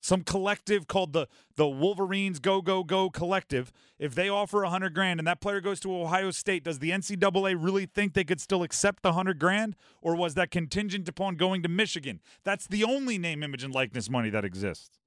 some 0.04 0.20
collective 0.20 0.87
called 0.87 1.14
the 1.14 1.26
the 1.56 1.66
Wolverines 1.66 2.38
Go 2.38 2.61
Go 2.61 2.84
Go 2.84 3.08
Collective, 3.08 3.73
if 3.99 4.14
they 4.14 4.28
offer 4.28 4.62
a 4.62 4.68
hundred 4.68 4.92
grand 4.92 5.18
and 5.18 5.26
that 5.26 5.40
player 5.40 5.62
goes 5.62 5.80
to 5.80 5.96
Ohio 5.96 6.30
State, 6.30 6.62
does 6.62 6.78
the 6.78 6.90
NCAA 6.90 7.56
really 7.58 7.87
think 7.87 8.12
they 8.12 8.23
could 8.23 8.40
still 8.40 8.62
accept 8.62 9.02
the 9.02 9.14
hundred 9.14 9.38
grand, 9.38 9.76
or 10.02 10.14
was 10.14 10.34
that 10.34 10.50
contingent 10.50 11.08
upon 11.08 11.37
going 11.37 11.62
to 11.62 11.70
Michigan? 11.70 12.20
That's 12.44 12.66
the 12.66 12.84
only 12.84 13.16
name, 13.16 13.42
image, 13.42 13.64
and 13.64 13.75
likeness 13.75 14.11
money 14.11 14.28
that 14.28 14.44
exists. 14.44 14.99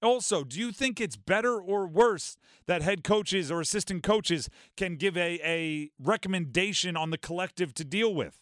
Also, 0.00 0.44
do 0.44 0.60
you 0.60 0.70
think 0.70 1.00
it's 1.00 1.16
better 1.16 1.60
or 1.60 1.88
worse 1.88 2.36
that 2.66 2.80
head 2.80 3.02
coaches 3.02 3.50
or 3.50 3.60
assistant 3.60 4.04
coaches 4.04 4.48
can 4.76 4.94
give 4.94 5.16
a, 5.16 5.40
a 5.44 5.90
recommendation 6.00 6.96
on 6.96 7.10
the 7.10 7.18
collective 7.18 7.74
to 7.74 7.84
deal 7.84 8.14
with? 8.14 8.38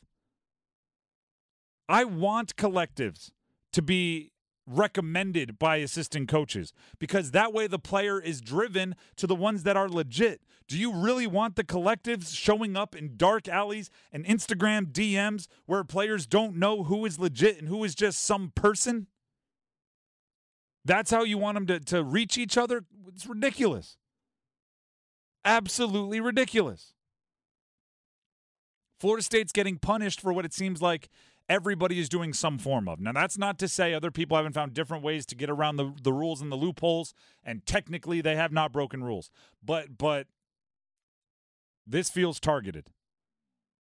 I 1.89 2.05
want 2.05 2.55
collectives 2.57 3.31
to 3.73 3.81
be 3.81 4.33
recommended 4.69 5.59
by 5.59 5.77
assistant 5.77 6.29
coaches 6.29 6.73
because 6.99 7.31
that 7.31 7.53
way 7.53 7.67
the 7.67 7.79
player 7.79 8.21
is 8.21 8.41
driven 8.41 8.95
to 9.17 9.27
the 9.27 9.35
ones 9.35 9.63
that 9.63 9.77
are 9.77 9.89
legit. 9.89 10.43
Do 10.69 10.79
you 10.79 10.93
really 10.93 11.27
want 11.27 11.57
the 11.57 11.65
collectives 11.65 12.37
showing 12.37 12.77
up 12.77 12.95
in 12.95 13.17
dark 13.17 13.49
alleys 13.49 13.91
and 14.13 14.25
Instagram 14.27 14.93
DMs 14.93 15.49
where 15.67 15.83
players 15.85 16.27
don't 16.27 16.57
know 16.57 16.85
who 16.85 17.07
is 17.07 17.19
legit 17.19 17.59
and 17.59 17.69
who 17.69 17.83
is 17.85 17.95
just 17.95 18.23
some 18.23 18.53
person? 18.55 19.07
That's 20.85 21.11
how 21.11 21.25
you 21.25 21.39
want 21.39 21.55
them 21.55 21.67
to, 21.67 21.81
to 21.81 22.05
reach 22.05 22.37
each 22.37 22.57
other? 22.57 22.85
It's 23.09 23.27
ridiculous. 23.27 23.97
Absolutely 25.45 26.21
ridiculous. 26.21 26.93
Florida 29.01 29.23
State's 29.23 29.53
getting 29.53 29.79
punished 29.79 30.21
for 30.21 30.33
what 30.33 30.45
it 30.45 30.53
seems 30.53 30.83
like 30.83 31.09
everybody 31.49 31.99
is 31.99 32.09
doing 32.09 32.33
some 32.33 32.59
form 32.59 32.89
of. 32.89 33.01
Now, 33.01 33.13
that's 33.13 33.39
not 33.39 33.59
to 33.61 33.69
say 33.69 33.95
other 33.95 34.11
people 34.11 34.37
haven't 34.37 34.53
found 34.53 34.75
different 34.75 35.03
ways 35.03 35.25
to 35.27 35.35
get 35.35 35.51
around 35.51 35.77
the, 35.77 35.93
the 36.03 36.13
rules 36.13 36.41
and 36.41 36.53
the 36.53 36.57
loopholes, 36.57 37.15
and 37.45 37.65
technically 37.65 38.21
they 38.21 38.37
have 38.37 38.53
not 38.53 38.73
broken 38.73 39.03
rules. 39.03 39.31
But 39.65 39.97
but 39.99 40.27
this 41.87 42.11
feels 42.11 42.39
targeted. 42.39 42.91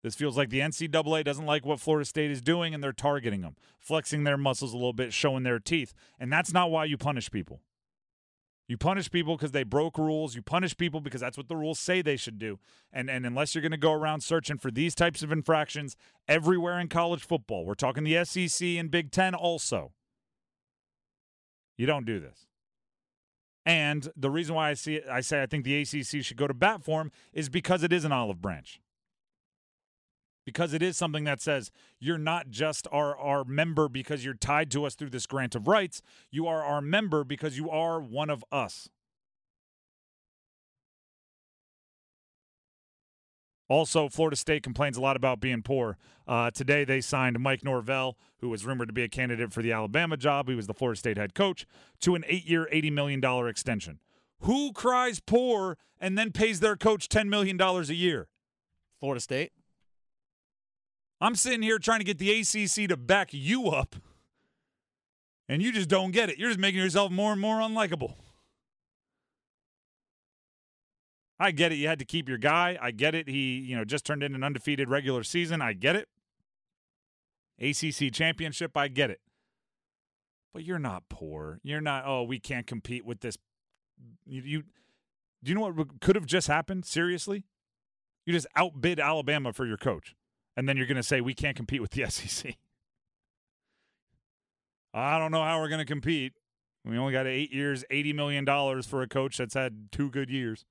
This 0.04 0.16
feels 0.16 0.36
like 0.36 0.50
the 0.50 0.60
NCAA 0.60 1.24
doesn't 1.24 1.46
like 1.46 1.66
what 1.66 1.80
Florida 1.80 2.04
State 2.04 2.30
is 2.30 2.42
doing 2.42 2.74
and 2.74 2.84
they're 2.84 2.92
targeting 2.92 3.40
them, 3.40 3.56
flexing 3.80 4.26
their 4.26 4.38
muscles 4.38 4.74
a 4.74 4.76
little 4.76 4.92
bit, 4.92 5.14
showing 5.14 5.44
their 5.44 5.60
teeth. 5.60 5.94
And 6.20 6.32
that's 6.32 6.52
not 6.52 6.70
why 6.70 6.84
you 6.84 6.98
punish 6.98 7.32
people. 7.32 7.62
You 8.68 8.78
punish 8.78 9.12
people 9.12 9.36
because 9.36 9.52
they 9.52 9.64
broke 9.64 9.98
rules. 9.98 10.36
You 10.36 10.42
punish 10.42 10.78
people 10.78 11.02
because 11.02 11.20
that's 11.20 11.38
what 11.38 11.50
the 11.50 11.56
rules 11.56 11.80
say 11.80 12.02
they 12.02 12.16
should 12.16 12.40
do. 12.40 12.60
And 12.92 13.10
and 13.10 13.26
unless 13.26 13.54
you're 13.54 13.62
going 13.62 13.72
to 13.72 13.78
go 13.78 13.92
around 13.92 14.22
searching 14.22 14.58
for 14.58 14.72
these 14.72 14.96
types 14.96 15.22
of 15.22 15.32
infractions 15.32 15.98
everywhere 16.28 16.80
in 16.80 16.88
college 16.88 17.24
football, 17.24 17.66
we're 17.66 17.74
talking 17.74 18.04
the 18.04 18.24
SEC 18.24 18.66
and 18.66 18.90
Big 18.90 19.12
10 19.12 19.36
also. 19.36 19.92
You 21.78 21.86
don't 21.86 22.06
do 22.06 22.20
this. 22.20 22.48
And 23.66 24.10
the 24.16 24.30
reason 24.30 24.56
why 24.56 24.70
I 24.70 24.74
see 24.74 24.96
it, 24.96 25.06
I 25.10 25.22
say 25.22 25.42
I 25.42 25.46
think 25.46 25.64
the 25.64 25.82
ACC 25.82 26.24
should 26.24 26.38
go 26.38 26.48
to 26.48 26.54
bat 26.54 26.84
for 26.84 27.02
him 27.02 27.12
is 27.32 27.50
because 27.50 27.84
it 27.84 27.94
is 27.94 28.06
an 28.06 28.12
olive 28.12 28.42
branch 28.42 28.80
because 30.46 30.74
it 30.74 30.82
is 30.82 30.98
something 30.98 31.24
that 31.24 31.42
says 31.42 31.72
you're 32.00 32.18
not 32.18 32.50
just 32.50 32.88
our, 32.92 33.16
our 33.18 33.44
member 33.44 33.88
because 33.88 34.26
you're 34.26 34.34
tied 34.34 34.72
to 34.72 34.86
us 34.86 34.96
through 34.96 35.10
this 35.10 35.26
grant 35.26 35.56
of 35.56 35.68
rights. 35.68 36.02
You 36.32 36.48
are 36.48 36.64
our 36.64 36.82
member 36.82 37.24
because 37.24 37.58
you 37.58 37.70
are 37.70 38.00
one 38.00 38.30
of 38.30 38.44
us. 38.52 38.90
Also, 43.70 44.10
Florida 44.10 44.36
State 44.36 44.62
complains 44.62 44.98
a 44.98 45.02
lot 45.02 45.16
about 45.16 45.40
being 45.40 45.62
poor. 45.62 45.98
Uh, 46.28 46.52
today, 46.52 46.84
they 46.84 47.02
signed 47.02 47.40
Mike 47.40 47.64
Norvell, 47.64 48.18
who 48.38 48.50
was 48.50 48.66
rumored 48.66 48.90
to 48.90 48.94
be 48.94 49.04
a 49.04 49.08
candidate 49.08 49.52
for 49.52 49.62
the 49.62 49.72
Alabama 49.72 50.18
job. 50.18 50.48
He 50.48 50.56
was 50.56 50.68
the 50.68 50.74
Florida 50.74 51.00
State 51.00 51.18
head 51.18 51.34
coach, 51.34 51.66
to 52.02 52.14
an 52.14 52.24
eight 52.28 52.46
year, 52.46 52.68
$80 52.72 52.92
million 52.92 53.48
extension. 53.48 54.00
Who 54.42 54.74
cries 54.74 55.22
poor 55.22 55.78
and 56.00 56.18
then 56.18 56.32
pays 56.32 56.60
their 56.60 56.76
coach 56.76 57.08
$10 57.08 57.30
million 57.30 57.60
a 57.60 57.82
year? 57.94 58.28
Florida 59.00 59.22
State. 59.22 59.54
I'm 61.22 61.36
sitting 61.36 61.62
here 61.62 61.80
trying 61.80 62.00
to 62.00 62.06
get 62.06 62.18
the 62.18 62.32
ACC 62.32 62.90
to 62.90 62.98
back 62.98 63.30
you 63.32 63.70
up, 63.70 63.96
and 65.48 65.62
you 65.62 65.72
just 65.72 65.90
don't 65.90 66.12
get 66.12 66.30
it. 66.30 66.38
You're 66.38 66.50
just 66.50 66.60
making 66.60 66.82
yourself 66.82 67.12
more 67.12 67.32
and 67.32 67.40
more 67.40 67.58
unlikable. 67.58 68.16
I 71.40 71.52
get 71.52 71.72
it. 71.72 71.76
You 71.76 71.88
had 71.88 72.00
to 72.00 72.06
keep 72.06 72.30
your 72.30 72.38
guy. 72.38 72.78
I 72.82 72.92
get 72.92 73.16
it. 73.16 73.28
He, 73.28 73.58
you 73.58 73.76
know, 73.76 73.84
just 73.84 74.06
turned 74.06 74.24
in 74.24 74.36
an 74.36 74.44
undefeated 74.44 74.90
regular 74.90 75.24
season. 75.24 75.62
I 75.62 75.74
get 75.74 75.96
it. 75.96 76.08
ACC 77.60 78.14
championship. 78.14 78.78
I 78.78 78.88
get 78.88 79.10
it. 79.10 79.20
But 80.54 80.64
you're 80.64 80.80
not 80.80 81.04
poor. 81.10 81.60
You're 81.64 81.82
not. 81.82 82.04
Oh, 82.06 82.24
we 82.24 82.40
can't 82.40 82.68
compete 82.68 83.06
with 83.06 83.22
this. 83.22 83.38
You, 84.26 84.42
you 84.42 84.64
do 85.44 85.50
you 85.50 85.56
know 85.56 85.70
what 85.70 86.00
could 86.00 86.16
have 86.16 86.26
just 86.26 86.48
happened? 86.48 86.86
Seriously, 86.86 87.46
you 88.26 88.34
just 88.34 88.48
outbid 88.56 89.00
Alabama 89.00 89.52
for 89.52 89.66
your 89.66 89.78
coach 89.78 90.16
and 90.56 90.68
then 90.68 90.78
you're 90.78 90.86
going 90.86 90.98
to 90.98 91.04
say 91.04 91.22
we 91.22 91.34
can't 91.34 91.56
compete 91.56 91.82
with 91.82 91.92
the 91.92 92.06
SEC. 92.10 92.56
I 94.94 95.18
don't 95.18 95.32
know 95.32 95.44
how 95.44 95.60
we're 95.60 95.70
going 95.70 95.80
to 95.80 95.86
compete. 95.86 96.34
We 96.86 96.98
only 96.98 97.14
got 97.14 97.28
eight 97.28 97.54
years, 97.54 97.86
eighty 97.90 98.12
million 98.12 98.44
dollars 98.44 98.86
for 98.86 99.02
a 99.02 99.08
coach 99.08 99.38
that's 99.38 99.54
had 99.54 99.92
two 99.92 100.10
good 100.10 100.30
years. 100.30 100.66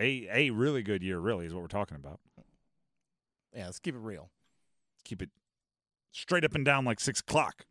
A 0.00 0.28
a 0.30 0.50
really 0.50 0.82
good 0.82 1.02
year, 1.02 1.18
really, 1.20 1.46
is 1.46 1.54
what 1.54 1.62
we're 1.62 1.68
talking 1.68 1.96
about. 1.96 2.18
Yeah, 3.54 3.66
let's 3.66 3.78
keep 3.78 3.94
it 3.94 4.00
real. 4.00 4.30
Keep 5.04 5.22
it 5.22 5.30
straight 6.12 6.44
up 6.44 6.54
and 6.54 6.64
down 6.64 6.84
like 6.84 6.98
six 6.98 7.20
o'clock. 7.20 7.64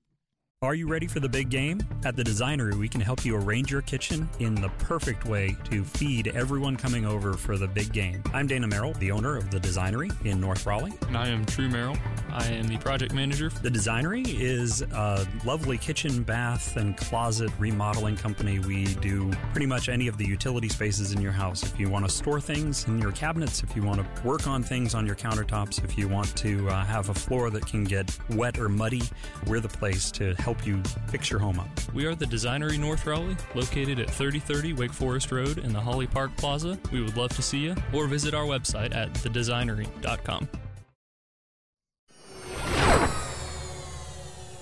Are 0.64 0.74
you 0.74 0.88
ready 0.88 1.06
for 1.06 1.20
the 1.20 1.30
big 1.30 1.50
game? 1.52 1.82
At 2.04 2.16
the 2.16 2.24
Designery, 2.24 2.74
we 2.74 2.90
can 2.90 3.00
help 3.00 3.24
you 3.24 3.36
arrange 3.36 3.70
your 3.70 3.84
kitchen 3.84 4.28
in 4.40 4.56
the 4.56 4.70
perfect 4.80 5.26
way 5.26 5.56
to 5.66 5.84
feed 5.84 6.30
everyone 6.30 6.76
coming 6.76 7.06
over 7.06 7.34
for 7.34 7.60
the 7.60 7.68
big 7.68 7.94
game. 7.94 8.24
I'm 8.34 8.48
Dana 8.48 8.66
Merrill, 8.66 8.94
the 8.94 9.12
owner 9.12 9.38
of 9.38 9.52
the 9.52 9.60
Designery 9.60 10.10
in 10.26 10.42
North 10.42 10.66
Raleigh. 10.66 10.94
And 11.10 11.16
I 11.16 11.28
am 11.28 11.46
True 11.46 11.70
Merrill. 11.70 11.96
I 12.38 12.46
am 12.50 12.68
the 12.68 12.78
project 12.78 13.16
manager. 13.16 13.50
The 13.64 13.70
Designery 13.70 14.40
is 14.40 14.84
a 14.84 15.28
lovely 15.44 15.76
kitchen, 15.76 16.22
bath, 16.22 16.78
and 16.78 16.96
closet 16.96 17.50
remodeling 17.58 18.16
company. 18.16 18.60
We 18.60 18.86
do 18.96 19.32
pretty 19.54 19.66
much 19.66 19.90
any 19.90 20.08
of 20.08 20.20
the 20.20 20.26
utility 20.26 20.70
spaces 20.70 21.14
in 21.14 21.20
your 21.20 21.32
house. 21.32 21.64
If 21.64 21.80
you 21.80 21.90
want 21.90 22.06
to 22.06 22.12
store 22.12 22.40
things 22.40 22.88
in 22.88 23.00
your 23.00 23.12
cabinets, 23.12 23.64
if 23.64 23.76
you 23.76 23.82
want 23.82 24.02
to 24.02 24.24
work 24.24 24.46
on 24.46 24.62
things 24.62 24.94
on 24.94 25.08
your 25.08 25.16
countertops, 25.16 25.84
if 25.84 25.98
you 25.98 26.08
want 26.08 26.38
to 26.38 26.70
uh, 26.70 26.86
have 26.86 27.10
a 27.10 27.14
floor 27.14 27.50
that 27.50 27.66
can 27.66 27.84
get 27.84 28.16
wet 28.30 28.60
or 28.60 28.70
muddy, 28.70 29.02
we're 29.48 29.60
the 29.60 29.68
place 29.68 30.12
to 30.12 30.36
help 30.36 30.64
you 30.64 30.84
fix 31.08 31.32
your 31.32 31.40
home 31.40 31.60
up. 31.60 31.68
We 31.92 32.06
are 32.06 32.14
the 32.14 32.26
Designery 32.26 32.78
North 32.78 33.08
Raleigh, 33.08 33.38
located 33.56 34.00
at 34.00 34.12
3030 34.12 34.74
Wake 34.74 34.94
Forest 34.94 35.32
Road 35.32 35.58
in 35.58 35.74
the 35.74 35.82
Holly 35.82 36.06
Park 36.06 36.38
Plaza. 36.38 36.78
We 36.92 37.02
would 37.02 37.18
love 37.18 37.32
to 37.32 37.42
see 37.42 37.58
you, 37.58 37.76
or 37.94 38.06
visit 38.06 38.36
our 38.36 38.46
website 38.46 38.96
at 38.96 39.12
thedesignery.com. 39.16 40.48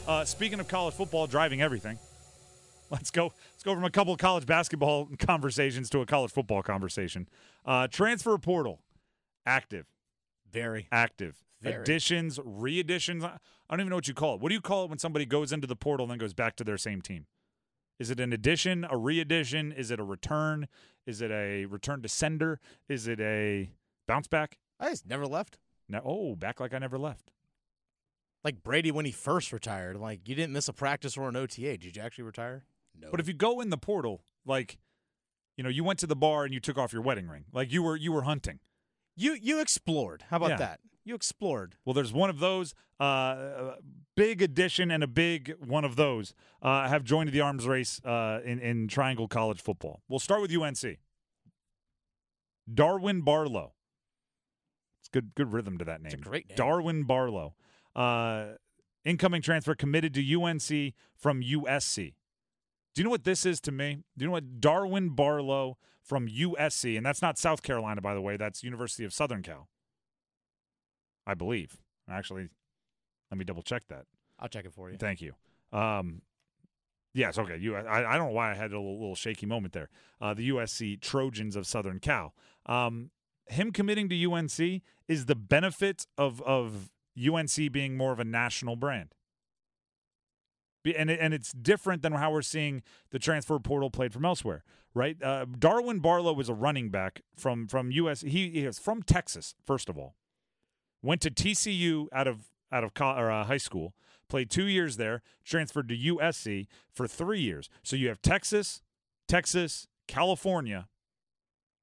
Uh, 0.07 0.23
speaking 0.23 0.59
of 0.59 0.67
college 0.67 0.93
football 0.93 1.25
driving 1.25 1.61
everything, 1.61 1.97
let's 2.91 3.09
go. 3.09 3.33
Let's 3.53 3.63
go 3.63 3.73
from 3.73 3.83
a 3.83 3.89
couple 3.89 4.13
of 4.13 4.19
college 4.19 4.45
basketball 4.45 5.09
conversations 5.19 5.89
to 5.91 6.01
a 6.01 6.05
college 6.05 6.31
football 6.31 6.61
conversation. 6.61 7.27
Uh, 7.65 7.87
transfer 7.87 8.37
portal, 8.37 8.81
active, 9.45 9.87
very 10.51 10.87
active. 10.91 11.41
Very. 11.61 11.81
Additions, 11.81 12.39
re-additions. 12.43 13.23
I 13.23 13.39
don't 13.71 13.79
even 13.79 13.89
know 13.89 13.95
what 13.95 14.07
you 14.07 14.13
call 14.13 14.35
it. 14.35 14.41
What 14.41 14.49
do 14.49 14.55
you 14.55 14.61
call 14.61 14.83
it 14.83 14.89
when 14.89 14.99
somebody 14.99 15.25
goes 15.25 15.51
into 15.51 15.65
the 15.65 15.75
portal 15.75 16.03
and 16.03 16.11
then 16.11 16.17
goes 16.19 16.33
back 16.33 16.55
to 16.57 16.63
their 16.63 16.77
same 16.77 17.01
team? 17.01 17.25
Is 17.97 18.11
it 18.11 18.19
an 18.19 18.33
addition, 18.33 18.85
a 18.87 18.97
re-addition? 18.97 19.71
Is 19.71 19.89
it 19.89 19.99
a 19.99 20.03
return? 20.03 20.67
Is 21.07 21.21
it 21.21 21.31
a 21.31 21.65
return 21.65 22.03
to 22.03 22.09
sender? 22.09 22.59
Is 22.87 23.07
it 23.07 23.19
a 23.19 23.71
bounce 24.07 24.27
back? 24.27 24.59
I 24.79 24.89
just 24.89 25.07
never 25.07 25.25
left. 25.25 25.57
No, 25.87 26.01
oh, 26.03 26.35
back 26.35 26.59
like 26.59 26.73
I 26.73 26.77
never 26.77 26.99
left. 26.99 27.31
Like 28.45 28.61
Brady 28.63 28.91
when 28.91 29.05
he 29.05 29.11
first 29.11 29.51
retired. 29.51 29.97
Like 29.97 30.27
you 30.29 30.35
didn't 30.35 30.53
miss 30.53 30.67
a 30.69 30.73
practice 30.73 31.17
or 31.17 31.27
an 31.27 31.35
OTA. 31.35 31.77
Did 31.79 31.95
you 31.97 32.01
actually 32.01 32.23
retire? 32.25 32.63
No. 32.97 33.09
But 33.11 33.19
if 33.19 33.27
you 33.27 33.33
go 33.33 33.59
in 33.59 33.71
the 33.71 33.77
portal, 33.77 34.21
like, 34.45 34.77
you 35.57 35.63
know, 35.63 35.69
you 35.69 35.83
went 35.83 35.99
to 35.99 36.07
the 36.07 36.15
bar 36.15 36.45
and 36.45 36.53
you 36.53 36.59
took 36.59 36.77
off 36.77 36.93
your 36.93 37.01
wedding 37.01 37.27
ring, 37.27 37.45
like 37.51 37.73
you 37.73 37.81
were 37.83 37.95
you 37.97 38.11
were 38.13 38.21
hunting. 38.21 38.59
you 39.15 39.33
you 39.41 39.59
explored. 39.59 40.25
How 40.29 40.37
about 40.37 40.51
Yeah. 40.51 40.57
that? 40.57 40.79
You 41.03 41.15
explored. 41.15 41.75
Well, 41.85 41.93
there's 41.93 42.13
one 42.13 42.29
of 42.29 42.39
those. 42.39 42.73
Uh, 42.99 43.75
big 44.15 44.41
addition 44.41 44.89
and 44.91 45.03
a 45.03 45.07
big 45.07 45.53
one 45.59 45.83
of 45.83 45.95
those 45.97 46.33
uh, 46.61 46.87
have 46.87 47.03
joined 47.03 47.31
the 47.31 47.41
arms 47.41 47.67
race 47.67 47.99
uh, 48.05 48.39
in 48.45 48.59
in 48.59 48.87
Triangle 48.87 49.27
College 49.27 49.61
football. 49.61 50.01
We'll 50.07 50.19
start 50.19 50.41
with 50.41 50.55
UNC. 50.55 50.99
Darwin 52.71 53.21
Barlow. 53.21 53.73
It's 55.01 55.09
good 55.09 55.33
good 55.35 55.51
rhythm 55.51 55.77
to 55.79 55.85
that 55.85 56.01
name. 56.01 56.13
a 56.13 56.17
great 56.17 56.47
name. 56.49 56.55
Darwin 56.55 57.03
Barlow. 57.03 57.55
Uh, 57.95 58.55
incoming 59.03 59.41
transfer 59.41 59.75
committed 59.75 60.13
to 60.13 60.41
UNC 60.41 60.93
from 61.15 61.41
USC. 61.41 62.13
Do 62.93 63.01
you 63.01 63.03
know 63.03 63.09
what 63.09 63.23
this 63.23 63.45
is 63.45 63.59
to 63.61 63.71
me? 63.71 64.03
Do 64.17 64.23
you 64.23 64.27
know 64.27 64.33
what 64.33 64.59
Darwin 64.59 65.09
Barlow 65.09 65.77
from 66.05 66.27
USC, 66.27 66.95
and 66.95 67.05
that's 67.05 67.21
not 67.21 67.37
South 67.37 67.63
Carolina, 67.63 67.99
by 67.99 68.13
the 68.13 68.21
way. 68.21 68.37
That's 68.37 68.63
University 68.63 69.03
of 69.03 69.13
Southern 69.13 69.41
Cal. 69.41 69.67
I 71.25 71.33
believe. 71.33 71.77
Actually, 72.09 72.49
Let 73.31 73.39
me 73.39 73.45
double 73.45 73.63
check 73.63 73.87
that. 73.87 74.05
I'll 74.39 74.47
check 74.47 74.65
it 74.65 74.73
for 74.73 74.91
you. 74.91 74.97
Thank 74.97 75.21
you. 75.21 75.33
Um, 75.73 76.21
yes, 77.15 77.39
okay. 77.39 77.57
You, 77.57 77.75
I, 77.75 78.13
I 78.13 78.17
don't 78.17 78.27
know 78.27 78.33
why 78.33 78.51
I 78.51 78.53
had 78.53 78.71
a 78.71 78.77
little, 78.77 78.99
little 78.99 79.15
shaky 79.15 79.47
moment 79.47 79.73
there. 79.73 79.89
Uh, 80.21 80.35
the 80.35 80.49
USC 80.49 81.01
Trojans 81.01 81.55
of 81.55 81.65
Southern 81.65 81.99
Cal. 81.99 82.35
Um, 82.67 83.09
him 83.47 83.71
committing 83.71 84.07
to 84.09 84.31
UNC 84.31 84.83
is 85.07 85.25
the 85.25 85.35
benefit 85.35 86.05
of 86.17 86.41
of 86.43 86.91
UNC 87.17 87.71
being 87.71 87.97
more 87.97 88.11
of 88.11 88.19
a 88.19 88.23
national 88.25 88.75
brand. 88.75 89.09
And 90.85 91.09
and 91.09 91.33
it's 91.33 91.51
different 91.51 92.03
than 92.03 92.11
how 92.13 92.31
we're 92.31 92.43
seeing 92.43 92.83
the 93.09 93.17
transfer 93.17 93.57
portal 93.57 93.89
played 93.89 94.13
from 94.13 94.23
elsewhere, 94.23 94.63
right? 94.93 95.17
Uh, 95.21 95.45
Darwin 95.57 95.99
Barlow 95.99 96.33
was 96.33 96.47
a 96.47 96.53
running 96.53 96.89
back 96.89 97.21
from 97.35 97.67
from 97.67 97.89
US. 97.91 98.21
He, 98.21 98.49
he 98.49 98.65
is 98.65 98.77
from 98.77 99.01
Texas, 99.01 99.55
first 99.65 99.89
of 99.89 99.97
all. 99.97 100.15
Went 101.01 101.21
to 101.21 101.31
TCU 101.31 102.07
out 102.13 102.27
of 102.27 102.51
out 102.71 102.83
of 102.83 102.91
or, 102.99 103.31
uh, 103.31 103.45
high 103.45 103.57
school, 103.57 103.95
played 104.29 104.49
two 104.51 104.67
years 104.67 104.97
there, 104.97 105.21
transferred 105.43 105.89
to 105.89 105.97
USC 105.97 106.67
for 106.91 107.07
three 107.07 107.39
years. 107.39 107.69
So 107.83 107.95
you 107.95 108.09
have 108.09 108.21
Texas, 108.21 108.81
Texas, 109.27 109.87
California. 110.07 110.87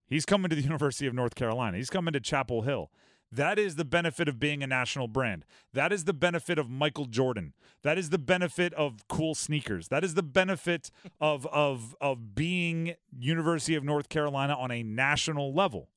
He's 0.06 0.26
coming 0.26 0.48
to 0.50 0.56
the 0.56 0.62
University 0.72 1.06
of 1.06 1.14
North 1.14 1.34
Carolina. 1.34 1.76
He's 1.76 1.90
coming 1.90 2.12
to 2.12 2.20
Chapel 2.20 2.62
Hill. 2.62 2.90
That 3.32 3.58
is 3.58 3.76
the 3.76 3.84
benefit 3.84 4.28
of 4.28 4.38
being 4.38 4.62
a 4.62 4.66
national 4.66 5.08
brand. 5.08 5.46
That 5.72 5.90
is 5.90 6.04
the 6.04 6.12
benefit 6.12 6.58
of 6.58 6.68
Michael 6.68 7.06
Jordan. 7.06 7.54
That 7.82 7.96
is 7.96 8.10
the 8.10 8.18
benefit 8.18 8.74
of 8.74 9.08
cool 9.08 9.34
sneakers. 9.34 9.88
That 9.88 10.04
is 10.04 10.14
the 10.14 10.22
benefit 10.22 10.90
of 11.20 11.46
of 11.46 11.96
of 12.00 12.34
being 12.34 12.94
University 13.18 13.74
of 13.74 13.84
North 13.84 14.10
Carolina 14.10 14.54
on 14.54 14.70
a 14.70 14.82
national 14.82 15.54
level. 15.54 15.88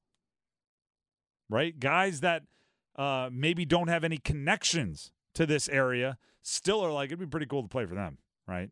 Right? 1.49 1.77
Guys 1.77 2.21
that 2.21 2.43
uh, 2.95 3.29
maybe 3.31 3.65
don't 3.65 3.89
have 3.89 4.03
any 4.03 4.17
connections 4.17 5.11
to 5.33 5.45
this 5.45 5.67
area 5.67 6.17
still 6.41 6.81
are 6.81 6.91
like 6.91 7.07
it'd 7.07 7.19
be 7.19 7.25
pretty 7.25 7.45
cool 7.45 7.61
to 7.61 7.67
play 7.67 7.85
for 7.85 7.95
them, 7.95 8.17
right? 8.47 8.69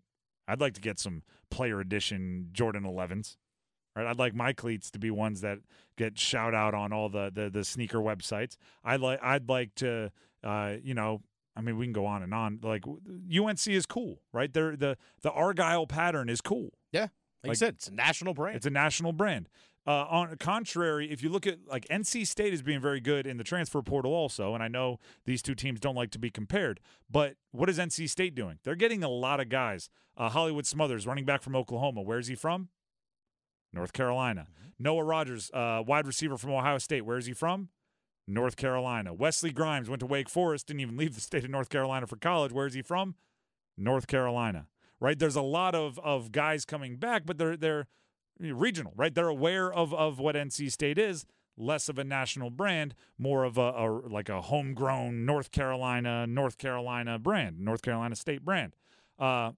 I'd 0.47 0.61
like 0.61 0.73
to 0.75 0.81
get 0.81 0.99
some 0.99 1.23
player 1.51 1.79
edition 1.79 2.49
Jordan 2.53 2.83
11s. 2.83 3.35
Right? 3.95 4.07
I'd 4.07 4.17
like 4.19 4.33
my 4.33 4.53
cleats 4.53 4.89
to 4.91 4.99
be 4.99 5.11
ones 5.11 5.41
that 5.41 5.59
get 5.97 6.17
shout 6.17 6.53
out 6.55 6.73
on 6.73 6.91
all 6.91 7.09
the 7.09 7.31
the, 7.33 7.49
the 7.49 7.63
sneaker 7.63 7.99
websites. 7.99 8.57
I'd 8.83 9.01
like 9.01 9.19
I'd 9.23 9.47
like 9.49 9.75
to 9.75 10.11
uh, 10.43 10.75
you 10.83 10.93
know, 10.93 11.21
I 11.55 11.61
mean 11.61 11.77
we 11.77 11.85
can 11.85 11.93
go 11.93 12.05
on 12.05 12.23
and 12.23 12.33
on. 12.33 12.59
Like 12.63 12.85
UNC 12.87 13.67
is 13.67 13.85
cool, 13.85 14.21
right? 14.31 14.51
They're, 14.51 14.75
the 14.75 14.97
the 15.21 15.31
Argyle 15.31 15.85
pattern 15.87 16.27
is 16.29 16.41
cool. 16.41 16.69
Yeah. 16.91 17.01
Like, 17.01 17.09
Like- 17.43 17.49
you 17.51 17.55
said, 17.55 17.73
it's 17.75 17.87
a 17.87 17.93
national 17.93 18.33
brand. 18.33 18.55
It's 18.57 18.65
a 18.65 18.69
national 18.71 19.13
brand. 19.13 19.47
Uh, 19.85 20.05
on 20.09 20.29
the 20.29 20.37
contrary, 20.37 21.11
if 21.11 21.21
you 21.21 21.27
look 21.27 21.45
at 21.45 21.59
like 21.67 21.85
NC 21.89 22.25
State 22.25 22.53
is 22.53 22.61
being 22.61 22.79
very 22.79 23.01
good 23.01 23.27
in 23.27 23.35
the 23.35 23.43
transfer 23.43 23.81
portal 23.81 24.13
also, 24.13 24.53
and 24.53 24.63
I 24.63 24.69
know 24.69 24.97
these 25.25 25.41
two 25.41 25.55
teams 25.55 25.81
don't 25.81 25.95
like 25.95 26.09
to 26.11 26.19
be 26.19 26.29
compared, 26.29 26.79
but 27.11 27.35
what 27.51 27.69
is 27.69 27.77
NC 27.77 28.09
State 28.09 28.33
doing? 28.33 28.59
They're 28.63 28.75
getting 28.77 29.03
a 29.03 29.09
lot 29.09 29.41
of 29.41 29.49
guys. 29.49 29.89
Uh, 30.15 30.29
Hollywood 30.29 30.65
Smothers, 30.65 31.05
running 31.05 31.25
back 31.25 31.41
from 31.41 31.53
Oklahoma. 31.53 32.01
Where's 32.01 32.27
he 32.27 32.35
from? 32.35 32.69
North 33.73 33.93
Carolina. 33.93 34.47
Noah 34.79 35.03
Rogers, 35.03 35.49
uh, 35.53 35.83
wide 35.85 36.07
receiver 36.07 36.37
from 36.37 36.51
Ohio 36.51 36.77
State. 36.77 37.05
Where's 37.05 37.25
he 37.25 37.33
from? 37.33 37.69
North 38.27 38.55
Carolina. 38.55 39.13
Wesley 39.13 39.51
Grimes 39.51 39.89
went 39.89 39.99
to 39.99 40.05
Wake 40.05 40.29
Forest, 40.29 40.67
didn't 40.67 40.81
even 40.81 40.97
leave 40.97 41.15
the 41.15 41.21
state 41.21 41.43
of 41.43 41.49
North 41.49 41.69
Carolina 41.69 42.07
for 42.07 42.15
college. 42.15 42.51
Where's 42.51 42.73
he 42.73 42.81
from? 42.81 43.15
North 43.77 44.07
Carolina. 44.07 44.67
Right? 44.99 45.19
There's 45.19 45.35
a 45.35 45.41
lot 45.41 45.75
of 45.75 45.99
of 45.99 46.31
guys 46.31 46.63
coming 46.63 46.95
back, 46.95 47.25
but 47.25 47.37
they're 47.37 47.57
they're 47.57 47.87
regional, 48.39 48.93
right? 48.95 49.13
They're 49.13 49.27
aware 49.27 49.71
of 49.71 49.93
of 49.93 50.19
what 50.19 50.35
NC 50.35 50.71
State 50.71 50.97
is, 50.97 51.25
less 51.57 51.89
of 51.89 51.97
a 51.97 52.05
national 52.05 52.49
brand, 52.49 52.95
more 53.17 53.43
of 53.43 53.57
a, 53.57 53.61
a 53.61 53.87
like 54.07 54.29
a 54.29 54.43
homegrown 54.43 55.25
North 55.25 55.51
Carolina 55.51 56.25
North 56.25 56.57
Carolina 56.57 57.19
brand, 57.19 57.59
North 57.59 57.81
Carolina 57.81 58.15
State 58.15 58.45
brand. 58.45 58.75
Uh, 59.19 59.51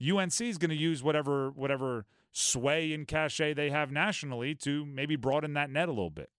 UNC 0.00 0.40
is 0.40 0.56
going 0.56 0.70
to 0.70 0.76
use 0.76 1.02
whatever 1.02 1.50
whatever 1.50 2.06
sway 2.32 2.92
and 2.92 3.06
cachet 3.06 3.54
they 3.54 3.70
have 3.70 3.90
nationally 3.90 4.54
to 4.54 4.84
maybe 4.86 5.16
broaden 5.16 5.54
that 5.54 5.70
net 5.70 5.88
a 5.88 5.92
little 5.92 6.10
bit. 6.10 6.30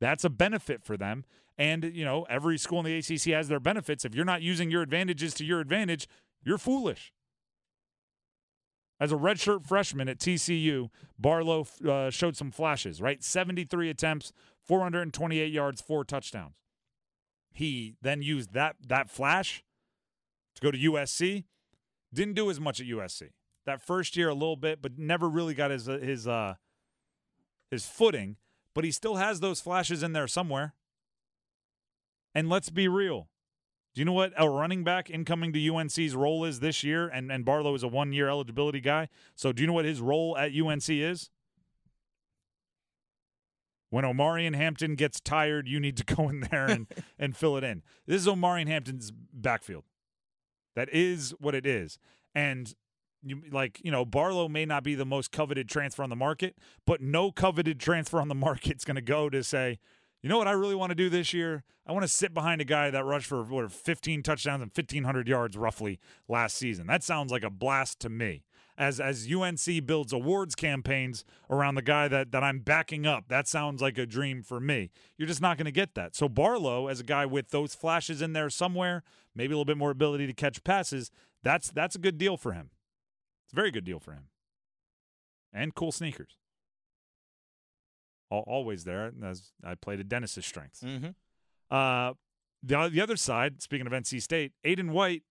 That's 0.00 0.24
a 0.24 0.30
benefit 0.30 0.84
for 0.84 0.96
them. 0.96 1.24
And, 1.58 1.84
you 1.84 2.04
know, 2.04 2.26
every 2.28 2.58
school 2.58 2.80
in 2.80 2.84
the 2.84 2.98
ACC 2.98 3.32
has 3.32 3.48
their 3.48 3.60
benefits. 3.60 4.04
If 4.04 4.14
you're 4.14 4.26
not 4.26 4.42
using 4.42 4.70
your 4.70 4.82
advantages 4.82 5.32
to 5.34 5.44
your 5.44 5.60
advantage, 5.60 6.06
you're 6.44 6.58
foolish. 6.58 7.12
As 8.98 9.12
a 9.12 9.16
redshirt 9.16 9.66
freshman 9.66 10.08
at 10.08 10.18
TCU, 10.18 10.88
Barlow 11.18 11.66
uh, 11.86 12.10
showed 12.10 12.36
some 12.36 12.50
flashes, 12.50 13.00
right? 13.00 13.22
73 13.22 13.90
attempts, 13.90 14.32
428 14.64 15.52
yards, 15.52 15.80
four 15.80 16.04
touchdowns. 16.04 16.54
He 17.52 17.96
then 18.02 18.22
used 18.22 18.52
that 18.52 18.76
that 18.86 19.10
flash 19.10 19.64
to 20.54 20.60
go 20.60 20.70
to 20.70 20.78
USC. 20.78 21.44
Didn't 22.12 22.34
do 22.34 22.50
as 22.50 22.60
much 22.60 22.80
at 22.80 22.86
USC. 22.86 23.30
That 23.66 23.82
first 23.82 24.16
year 24.16 24.28
a 24.28 24.34
little 24.34 24.56
bit, 24.56 24.80
but 24.80 24.98
never 24.98 25.28
really 25.28 25.54
got 25.54 25.70
his 25.70 25.88
uh, 25.88 25.98
his 25.98 26.26
uh 26.26 26.54
his 27.70 27.86
footing, 27.86 28.36
but 28.74 28.84
he 28.84 28.90
still 28.90 29.16
has 29.16 29.40
those 29.40 29.60
flashes 29.60 30.02
in 30.02 30.12
there 30.12 30.28
somewhere. 30.28 30.74
And 32.34 32.48
let's 32.48 32.70
be 32.70 32.86
real. 32.86 33.28
Do 33.94 34.00
you 34.00 34.04
know 34.04 34.12
what 34.12 34.32
a 34.36 34.48
running 34.48 34.84
back 34.84 35.10
incoming 35.10 35.52
to 35.54 35.74
UNC's 35.74 36.14
role 36.14 36.44
is 36.44 36.60
this 36.60 36.84
year? 36.84 37.08
And 37.08 37.32
and 37.32 37.44
Barlow 37.44 37.74
is 37.74 37.82
a 37.82 37.88
one 37.88 38.12
year 38.12 38.28
eligibility 38.28 38.80
guy. 38.80 39.08
So 39.34 39.52
do 39.52 39.62
you 39.62 39.66
know 39.66 39.72
what 39.72 39.84
his 39.84 40.00
role 40.00 40.36
at 40.36 40.52
UNC 40.54 40.88
is? 40.88 41.30
When 43.90 44.04
Omarion 44.04 44.54
Hampton 44.54 44.94
gets 44.94 45.20
tired, 45.20 45.66
you 45.66 45.80
need 45.80 45.96
to 45.96 46.04
go 46.14 46.28
in 46.28 46.40
there 46.40 46.66
and, 46.66 46.86
and 47.18 47.36
fill 47.36 47.56
it 47.56 47.64
in. 47.64 47.82
This 48.06 48.20
is 48.20 48.28
Omarion 48.28 48.66
Hampton's 48.66 49.12
backfield. 49.32 49.84
That 50.74 50.90
is 50.92 51.30
what 51.40 51.54
it 51.54 51.64
is. 51.64 51.98
And 52.34 52.74
you 53.26 53.42
like, 53.50 53.80
you 53.82 53.90
know, 53.90 54.04
Barlow 54.04 54.48
may 54.48 54.64
not 54.64 54.84
be 54.84 54.94
the 54.94 55.04
most 55.04 55.32
coveted 55.32 55.68
transfer 55.68 56.02
on 56.02 56.10
the 56.10 56.16
market, 56.16 56.56
but 56.86 57.00
no 57.00 57.30
coveted 57.30 57.80
transfer 57.80 58.20
on 58.20 58.28
the 58.28 58.34
market's 58.34 58.84
going 58.84 58.96
to 58.96 59.02
go 59.02 59.28
to 59.28 59.42
say, 59.42 59.78
you 60.22 60.28
know 60.28 60.38
what 60.38 60.48
I 60.48 60.52
really 60.52 60.74
want 60.74 60.90
to 60.90 60.96
do 60.96 61.08
this 61.08 61.32
year? 61.32 61.62
I 61.86 61.92
want 61.92 62.02
to 62.02 62.08
sit 62.08 62.34
behind 62.34 62.60
a 62.60 62.64
guy 62.64 62.90
that 62.90 63.04
rushed 63.04 63.26
for 63.26 63.42
what 63.44 63.70
15 63.70 64.22
touchdowns 64.22 64.62
and 64.62 64.72
1500 64.74 65.28
yards 65.28 65.56
roughly 65.56 66.00
last 66.28 66.56
season. 66.56 66.86
That 66.86 67.04
sounds 67.04 67.30
like 67.30 67.44
a 67.44 67.50
blast 67.50 68.00
to 68.00 68.08
me. 68.08 68.42
As 68.78 69.00
as 69.00 69.26
UNC 69.32 69.86
builds 69.86 70.12
awards 70.12 70.54
campaigns 70.54 71.24
around 71.48 71.76
the 71.76 71.82
guy 71.82 72.08
that 72.08 72.32
that 72.32 72.42
I'm 72.42 72.58
backing 72.58 73.06
up, 73.06 73.28
that 73.28 73.48
sounds 73.48 73.80
like 73.80 73.96
a 73.96 74.04
dream 74.04 74.42
for 74.42 74.60
me. 74.60 74.90
You're 75.16 75.28
just 75.28 75.40
not 75.40 75.56
going 75.56 75.64
to 75.66 75.70
get 75.70 75.94
that. 75.94 76.14
So 76.14 76.28
Barlow 76.28 76.88
as 76.88 77.00
a 77.00 77.04
guy 77.04 77.24
with 77.24 77.50
those 77.50 77.74
flashes 77.74 78.20
in 78.20 78.32
there 78.34 78.50
somewhere, 78.50 79.02
maybe 79.34 79.52
a 79.52 79.56
little 79.56 79.64
bit 79.64 79.78
more 79.78 79.90
ability 79.90 80.26
to 80.26 80.34
catch 80.34 80.62
passes, 80.62 81.10
that's 81.42 81.70
that's 81.70 81.94
a 81.94 82.00
good 82.00 82.18
deal 82.18 82.36
for 82.36 82.52
him. 82.52 82.70
It's 83.46 83.52
a 83.52 83.56
very 83.56 83.70
good 83.70 83.84
deal 83.84 84.00
for 84.00 84.12
him. 84.12 84.24
And 85.52 85.74
cool 85.74 85.92
sneakers. 85.92 86.36
Al- 88.32 88.44
Always 88.46 88.84
there, 88.84 89.12
as 89.24 89.52
I 89.64 89.76
played 89.76 89.96
to 89.98 90.04
Dennis's 90.04 90.44
strengths. 90.44 90.80
Mm-hmm. 90.82 91.10
Uh, 91.74 92.14
the 92.62 92.88
the 92.88 93.00
other 93.00 93.16
side, 93.16 93.62
speaking 93.62 93.86
of 93.86 93.92
NC 93.92 94.20
State, 94.20 94.52
Aydan 94.64 94.90
White, 94.90 95.22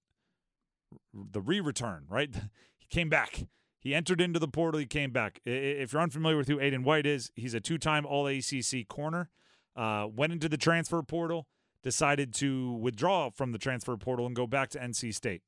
the 1.13 1.41
re-return, 1.41 2.05
right? 2.09 2.33
he 2.77 2.87
came 2.89 3.09
back. 3.09 3.43
He 3.79 3.93
entered 3.93 4.21
into 4.21 4.39
the 4.39 4.47
portal. 4.47 4.79
He 4.79 4.85
came 4.85 5.11
back. 5.11 5.41
If 5.45 5.93
you're 5.93 6.01
unfamiliar 6.01 6.37
with 6.37 6.47
who 6.47 6.57
Aydan 6.57 6.83
White 6.83 7.05
is, 7.05 7.31
he's 7.35 7.53
a 7.53 7.59
two-time 7.59 8.05
All 8.05 8.25
ACC 8.27 8.87
corner. 8.87 9.29
Uh, 9.75 10.07
went 10.09 10.31
into 10.31 10.47
the 10.47 10.57
transfer 10.57 11.03
portal, 11.03 11.47
decided 11.83 12.33
to 12.35 12.71
withdraw 12.73 13.29
from 13.29 13.51
the 13.51 13.57
transfer 13.59 13.95
portal 13.97 14.25
and 14.25 14.35
go 14.35 14.47
back 14.47 14.69
to 14.69 14.79
NC 14.79 15.13
State. 15.13 15.41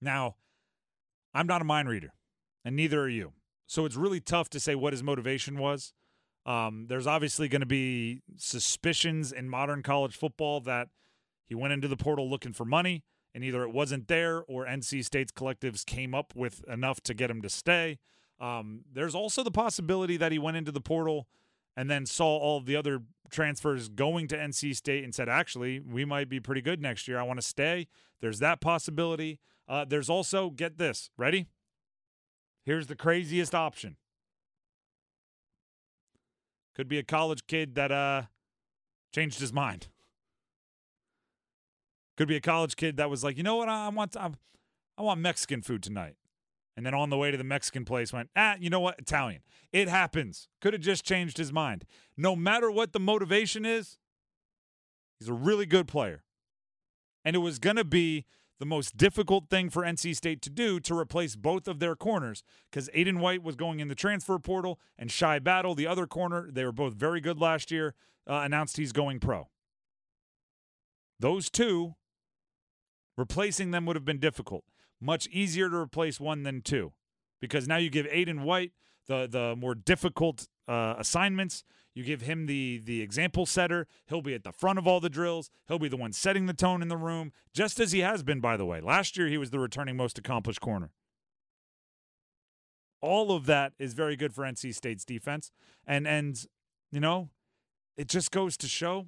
Now, 0.00 0.36
I'm 1.34 1.46
not 1.46 1.62
a 1.62 1.64
mind 1.64 1.88
reader, 1.88 2.12
and 2.64 2.76
neither 2.76 3.00
are 3.02 3.08
you. 3.08 3.32
So 3.66 3.84
it's 3.84 3.96
really 3.96 4.20
tough 4.20 4.50
to 4.50 4.60
say 4.60 4.74
what 4.74 4.92
his 4.92 5.02
motivation 5.02 5.58
was. 5.58 5.92
Um, 6.44 6.86
there's 6.88 7.06
obviously 7.06 7.48
going 7.48 7.60
to 7.60 7.66
be 7.66 8.20
suspicions 8.36 9.32
in 9.32 9.48
modern 9.48 9.82
college 9.82 10.16
football 10.16 10.60
that 10.62 10.88
he 11.46 11.54
went 11.54 11.72
into 11.72 11.88
the 11.88 11.96
portal 11.96 12.28
looking 12.28 12.52
for 12.52 12.64
money, 12.64 13.04
and 13.34 13.44
either 13.44 13.62
it 13.62 13.72
wasn't 13.72 14.08
there 14.08 14.42
or 14.42 14.66
NC 14.66 15.04
State's 15.04 15.32
collectives 15.32 15.86
came 15.86 16.14
up 16.14 16.34
with 16.34 16.64
enough 16.68 17.00
to 17.02 17.14
get 17.14 17.30
him 17.30 17.42
to 17.42 17.48
stay. 17.48 17.98
Um, 18.40 18.80
there's 18.92 19.14
also 19.14 19.42
the 19.42 19.50
possibility 19.50 20.16
that 20.16 20.32
he 20.32 20.38
went 20.38 20.56
into 20.56 20.72
the 20.72 20.80
portal 20.80 21.28
and 21.76 21.88
then 21.90 22.06
saw 22.06 22.36
all 22.36 22.60
the 22.60 22.76
other 22.76 23.02
transfers 23.30 23.88
going 23.88 24.28
to 24.28 24.36
NC 24.36 24.76
State 24.76 25.04
and 25.04 25.14
said, 25.14 25.28
actually, 25.28 25.80
we 25.80 26.04
might 26.04 26.28
be 26.28 26.40
pretty 26.40 26.60
good 26.60 26.82
next 26.82 27.08
year. 27.08 27.18
I 27.18 27.22
want 27.22 27.40
to 27.40 27.46
stay. 27.46 27.86
There's 28.20 28.40
that 28.40 28.60
possibility. 28.60 29.38
Uh, 29.72 29.86
there's 29.88 30.10
also, 30.10 30.50
get 30.50 30.76
this, 30.76 31.08
ready? 31.16 31.46
Here's 32.62 32.88
the 32.88 32.94
craziest 32.94 33.54
option. 33.54 33.96
Could 36.76 36.88
be 36.88 36.98
a 36.98 37.02
college 37.02 37.46
kid 37.46 37.74
that 37.76 37.90
uh 37.90 38.24
changed 39.14 39.40
his 39.40 39.50
mind. 39.50 39.88
Could 42.18 42.28
be 42.28 42.36
a 42.36 42.40
college 42.40 42.76
kid 42.76 42.98
that 42.98 43.08
was 43.08 43.24
like, 43.24 43.38
you 43.38 43.42
know 43.42 43.56
what, 43.56 43.70
I 43.70 43.88
want 43.88 44.14
I, 44.14 44.32
I 44.98 45.02
want 45.02 45.20
Mexican 45.20 45.62
food 45.62 45.82
tonight. 45.82 46.16
And 46.76 46.84
then 46.84 46.92
on 46.92 47.08
the 47.08 47.16
way 47.16 47.30
to 47.30 47.38
the 47.38 47.44
Mexican 47.44 47.86
place 47.86 48.12
went, 48.12 48.28
ah, 48.36 48.56
you 48.60 48.68
know 48.68 48.80
what, 48.80 48.98
Italian. 48.98 49.40
It 49.72 49.88
happens. 49.88 50.48
Could 50.60 50.74
have 50.74 50.82
just 50.82 51.02
changed 51.02 51.38
his 51.38 51.50
mind. 51.50 51.86
No 52.14 52.36
matter 52.36 52.70
what 52.70 52.92
the 52.92 53.00
motivation 53.00 53.64
is, 53.64 53.96
he's 55.18 55.30
a 55.30 55.32
really 55.32 55.64
good 55.64 55.88
player. 55.88 56.24
And 57.24 57.34
it 57.34 57.38
was 57.38 57.58
to 57.76 57.84
be 57.84 58.26
the 58.62 58.66
most 58.66 58.96
difficult 58.96 59.50
thing 59.50 59.68
for 59.70 59.82
NC 59.82 60.14
State 60.14 60.40
to 60.42 60.48
do 60.48 60.78
to 60.78 60.96
replace 60.96 61.34
both 61.34 61.66
of 61.66 61.80
their 61.80 61.96
corners 61.96 62.44
because 62.70 62.88
Aydan 62.90 63.18
White 63.18 63.42
was 63.42 63.56
going 63.56 63.80
in 63.80 63.88
the 63.88 63.96
transfer 63.96 64.38
portal 64.38 64.78
and 64.96 65.10
Shy 65.10 65.40
Battle, 65.40 65.74
the 65.74 65.88
other 65.88 66.06
corner, 66.06 66.48
they 66.48 66.64
were 66.64 66.70
both 66.70 66.94
very 66.94 67.20
good 67.20 67.40
last 67.40 67.72
year, 67.72 67.96
uh, 68.30 68.34
announced 68.34 68.76
he's 68.76 68.92
going 68.92 69.18
pro. 69.18 69.48
Those 71.18 71.50
two, 71.50 71.96
replacing 73.18 73.72
them 73.72 73.84
would 73.86 73.96
have 73.96 74.04
been 74.04 74.20
difficult. 74.20 74.62
Much 75.00 75.26
easier 75.32 75.68
to 75.68 75.76
replace 75.78 76.20
one 76.20 76.44
than 76.44 76.62
two 76.62 76.92
because 77.40 77.66
now 77.66 77.78
you 77.78 77.90
give 77.90 78.06
Aydan 78.06 78.42
White 78.42 78.70
the, 79.08 79.26
the 79.28 79.56
more 79.56 79.74
difficult 79.74 80.46
uh, 80.68 80.94
assignments. 80.98 81.64
You 81.94 82.04
give 82.04 82.22
him 82.22 82.46
the 82.46 82.80
the 82.82 83.02
example 83.02 83.44
setter. 83.46 83.86
He'll 84.06 84.22
be 84.22 84.34
at 84.34 84.44
the 84.44 84.52
front 84.52 84.78
of 84.78 84.86
all 84.86 85.00
the 85.00 85.10
drills. 85.10 85.50
He'll 85.68 85.78
be 85.78 85.88
the 85.88 85.96
one 85.96 86.12
setting 86.12 86.46
the 86.46 86.54
tone 86.54 86.82
in 86.82 86.88
the 86.88 86.96
room, 86.96 87.32
just 87.52 87.78
as 87.78 87.92
he 87.92 88.00
has 88.00 88.22
been, 88.22 88.40
by 88.40 88.56
the 88.56 88.64
way. 88.64 88.80
Last 88.80 89.16
year, 89.16 89.28
he 89.28 89.38
was 89.38 89.50
the 89.50 89.58
returning 89.58 89.96
most 89.96 90.18
accomplished 90.18 90.60
corner. 90.60 90.90
All 93.00 93.32
of 93.32 93.46
that 93.46 93.72
is 93.78 93.94
very 93.94 94.16
good 94.16 94.32
for 94.32 94.44
NC 94.44 94.74
State's 94.74 95.04
defense, 95.04 95.50
and 95.86 96.06
and 96.06 96.46
you 96.90 97.00
know, 97.00 97.28
it 97.96 98.08
just 98.08 98.30
goes 98.30 98.56
to 98.58 98.68
show 98.68 99.06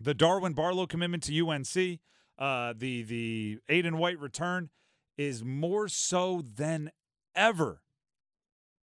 the 0.00 0.14
Darwin 0.14 0.54
Barlow 0.54 0.86
commitment 0.86 1.22
to 1.24 1.48
UNC, 1.48 2.00
uh, 2.38 2.72
the 2.76 3.02
the 3.02 3.58
Aydan 3.68 3.96
White 3.96 4.18
return 4.18 4.70
is 5.18 5.44
more 5.44 5.88
so 5.88 6.42
than 6.42 6.90
ever. 7.36 7.82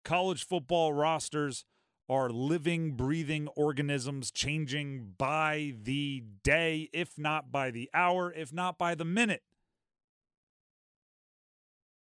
College 0.05 0.45
football 0.45 0.93
rosters 0.93 1.65
are 2.09 2.29
living, 2.31 2.93
breathing 2.93 3.49
organisms 3.49 4.31
changing 4.31 5.15
by 5.17 5.75
the 5.83 6.23
day, 6.43 6.89
if 6.93 7.19
not 7.19 7.51
by 7.51 7.71
the 7.71 7.91
hour, 7.95 8.33
if 8.33 8.53
not 8.53 8.79
by 8.79 8.95
the 8.95 9.05
minute. 9.05 9.43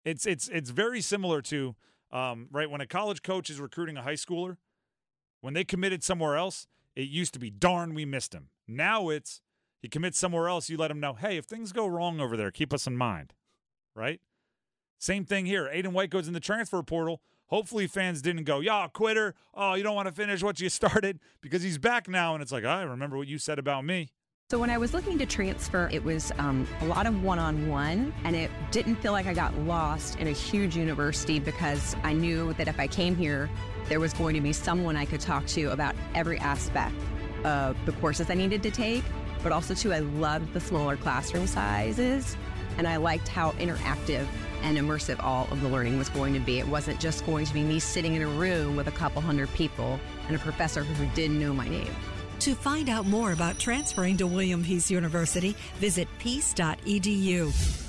It's 0.04 0.26
it's 0.26 0.48
it's 0.48 0.70
very 0.70 1.00
similar 1.00 1.42
to 1.42 1.74
um, 2.10 2.48
right 2.50 2.70
when 2.70 2.80
a 2.80 2.86
college 2.86 3.22
coach 3.22 3.50
is 3.50 3.60
recruiting 3.60 3.96
a 3.96 4.02
high 4.02 4.14
schooler. 4.14 4.56
When 5.40 5.54
they 5.54 5.64
committed 5.64 6.02
somewhere 6.02 6.36
else, 6.36 6.66
it 6.96 7.08
used 7.08 7.32
to 7.34 7.38
be 7.38 7.50
darn 7.50 7.94
we 7.94 8.04
missed 8.04 8.34
him. 8.34 8.48
Now 8.66 9.08
it's 9.08 9.40
he 9.80 9.88
commits 9.88 10.18
somewhere 10.18 10.48
else. 10.48 10.68
You 10.68 10.76
let 10.76 10.90
him 10.90 11.00
know, 11.00 11.14
hey, 11.14 11.36
if 11.36 11.44
things 11.44 11.72
go 11.72 11.86
wrong 11.86 12.20
over 12.20 12.36
there, 12.36 12.50
keep 12.50 12.72
us 12.72 12.86
in 12.86 12.96
mind, 12.96 13.34
right? 13.94 14.20
Same 14.98 15.24
thing 15.24 15.46
here. 15.46 15.70
Aydan 15.72 15.92
White 15.92 16.10
goes 16.10 16.26
in 16.26 16.34
the 16.34 16.40
transfer 16.40 16.82
portal. 16.82 17.20
Hopefully, 17.48 17.86
fans 17.86 18.22
didn't 18.22 18.44
go, 18.44 18.60
"Yeah, 18.60 18.86
quitter. 18.92 19.34
Oh, 19.54 19.74
you 19.74 19.82
don't 19.82 19.94
want 19.94 20.06
to 20.08 20.14
finish 20.14 20.42
what 20.42 20.60
you 20.60 20.68
started," 20.80 21.18
because 21.40 21.62
he's 21.62 21.78
back 21.78 22.08
now, 22.08 22.34
and 22.34 22.42
it's 22.42 22.52
like, 22.52 22.64
I 22.64 22.82
remember 22.82 23.16
what 23.16 23.28
you 23.28 23.38
said 23.38 23.58
about 23.58 23.84
me. 23.84 24.10
So 24.50 24.58
when 24.58 24.70
I 24.70 24.78
was 24.78 24.94
looking 24.94 25.18
to 25.18 25.26
transfer, 25.26 25.90
it 25.92 26.02
was 26.02 26.32
um, 26.38 26.66
a 26.80 26.86
lot 26.86 27.06
of 27.06 27.22
one-on-one, 27.22 28.14
and 28.24 28.34
it 28.34 28.50
didn't 28.70 28.96
feel 28.96 29.12
like 29.12 29.26
I 29.26 29.34
got 29.34 29.54
lost 29.58 30.16
in 30.20 30.26
a 30.26 30.32
huge 30.32 30.74
university 30.74 31.38
because 31.38 31.94
I 32.02 32.14
knew 32.14 32.54
that 32.54 32.66
if 32.66 32.80
I 32.80 32.86
came 32.86 33.14
here, 33.14 33.50
there 33.90 34.00
was 34.00 34.14
going 34.14 34.34
to 34.36 34.40
be 34.40 34.54
someone 34.54 34.96
I 34.96 35.04
could 35.04 35.20
talk 35.20 35.46
to 35.48 35.66
about 35.66 35.94
every 36.14 36.38
aspect 36.38 36.94
of 37.44 37.76
the 37.84 37.92
courses 37.92 38.30
I 38.30 38.34
needed 38.34 38.62
to 38.62 38.70
take. 38.70 39.04
But 39.42 39.52
also, 39.52 39.74
too, 39.74 39.92
I 39.92 39.98
loved 39.98 40.54
the 40.54 40.60
smaller 40.60 40.96
classroom 40.96 41.46
sizes, 41.46 42.34
and 42.78 42.88
I 42.88 42.96
liked 42.96 43.28
how 43.28 43.50
interactive 43.52 44.26
and 44.62 44.78
immersive 44.78 45.22
all 45.22 45.48
of 45.50 45.60
the 45.60 45.68
learning 45.68 45.98
was 45.98 46.08
going 46.08 46.34
to 46.34 46.40
be. 46.40 46.58
It 46.58 46.68
wasn't 46.68 47.00
just 47.00 47.24
going 47.26 47.46
to 47.46 47.54
be 47.54 47.62
me 47.62 47.78
sitting 47.80 48.14
in 48.14 48.22
a 48.22 48.28
room 48.28 48.76
with 48.76 48.86
a 48.86 48.92
couple 48.92 49.20
hundred 49.22 49.52
people 49.54 49.98
and 50.26 50.36
a 50.36 50.38
professor 50.38 50.84
who 50.84 51.06
didn't 51.14 51.38
know 51.38 51.52
my 51.52 51.68
name. 51.68 51.94
To 52.40 52.54
find 52.54 52.88
out 52.88 53.06
more 53.06 53.32
about 53.32 53.58
transferring 53.58 54.16
to 54.18 54.26
William 54.26 54.62
Peace 54.62 54.90
University, 54.90 55.56
visit 55.78 56.08
peace.edu. 56.18 57.87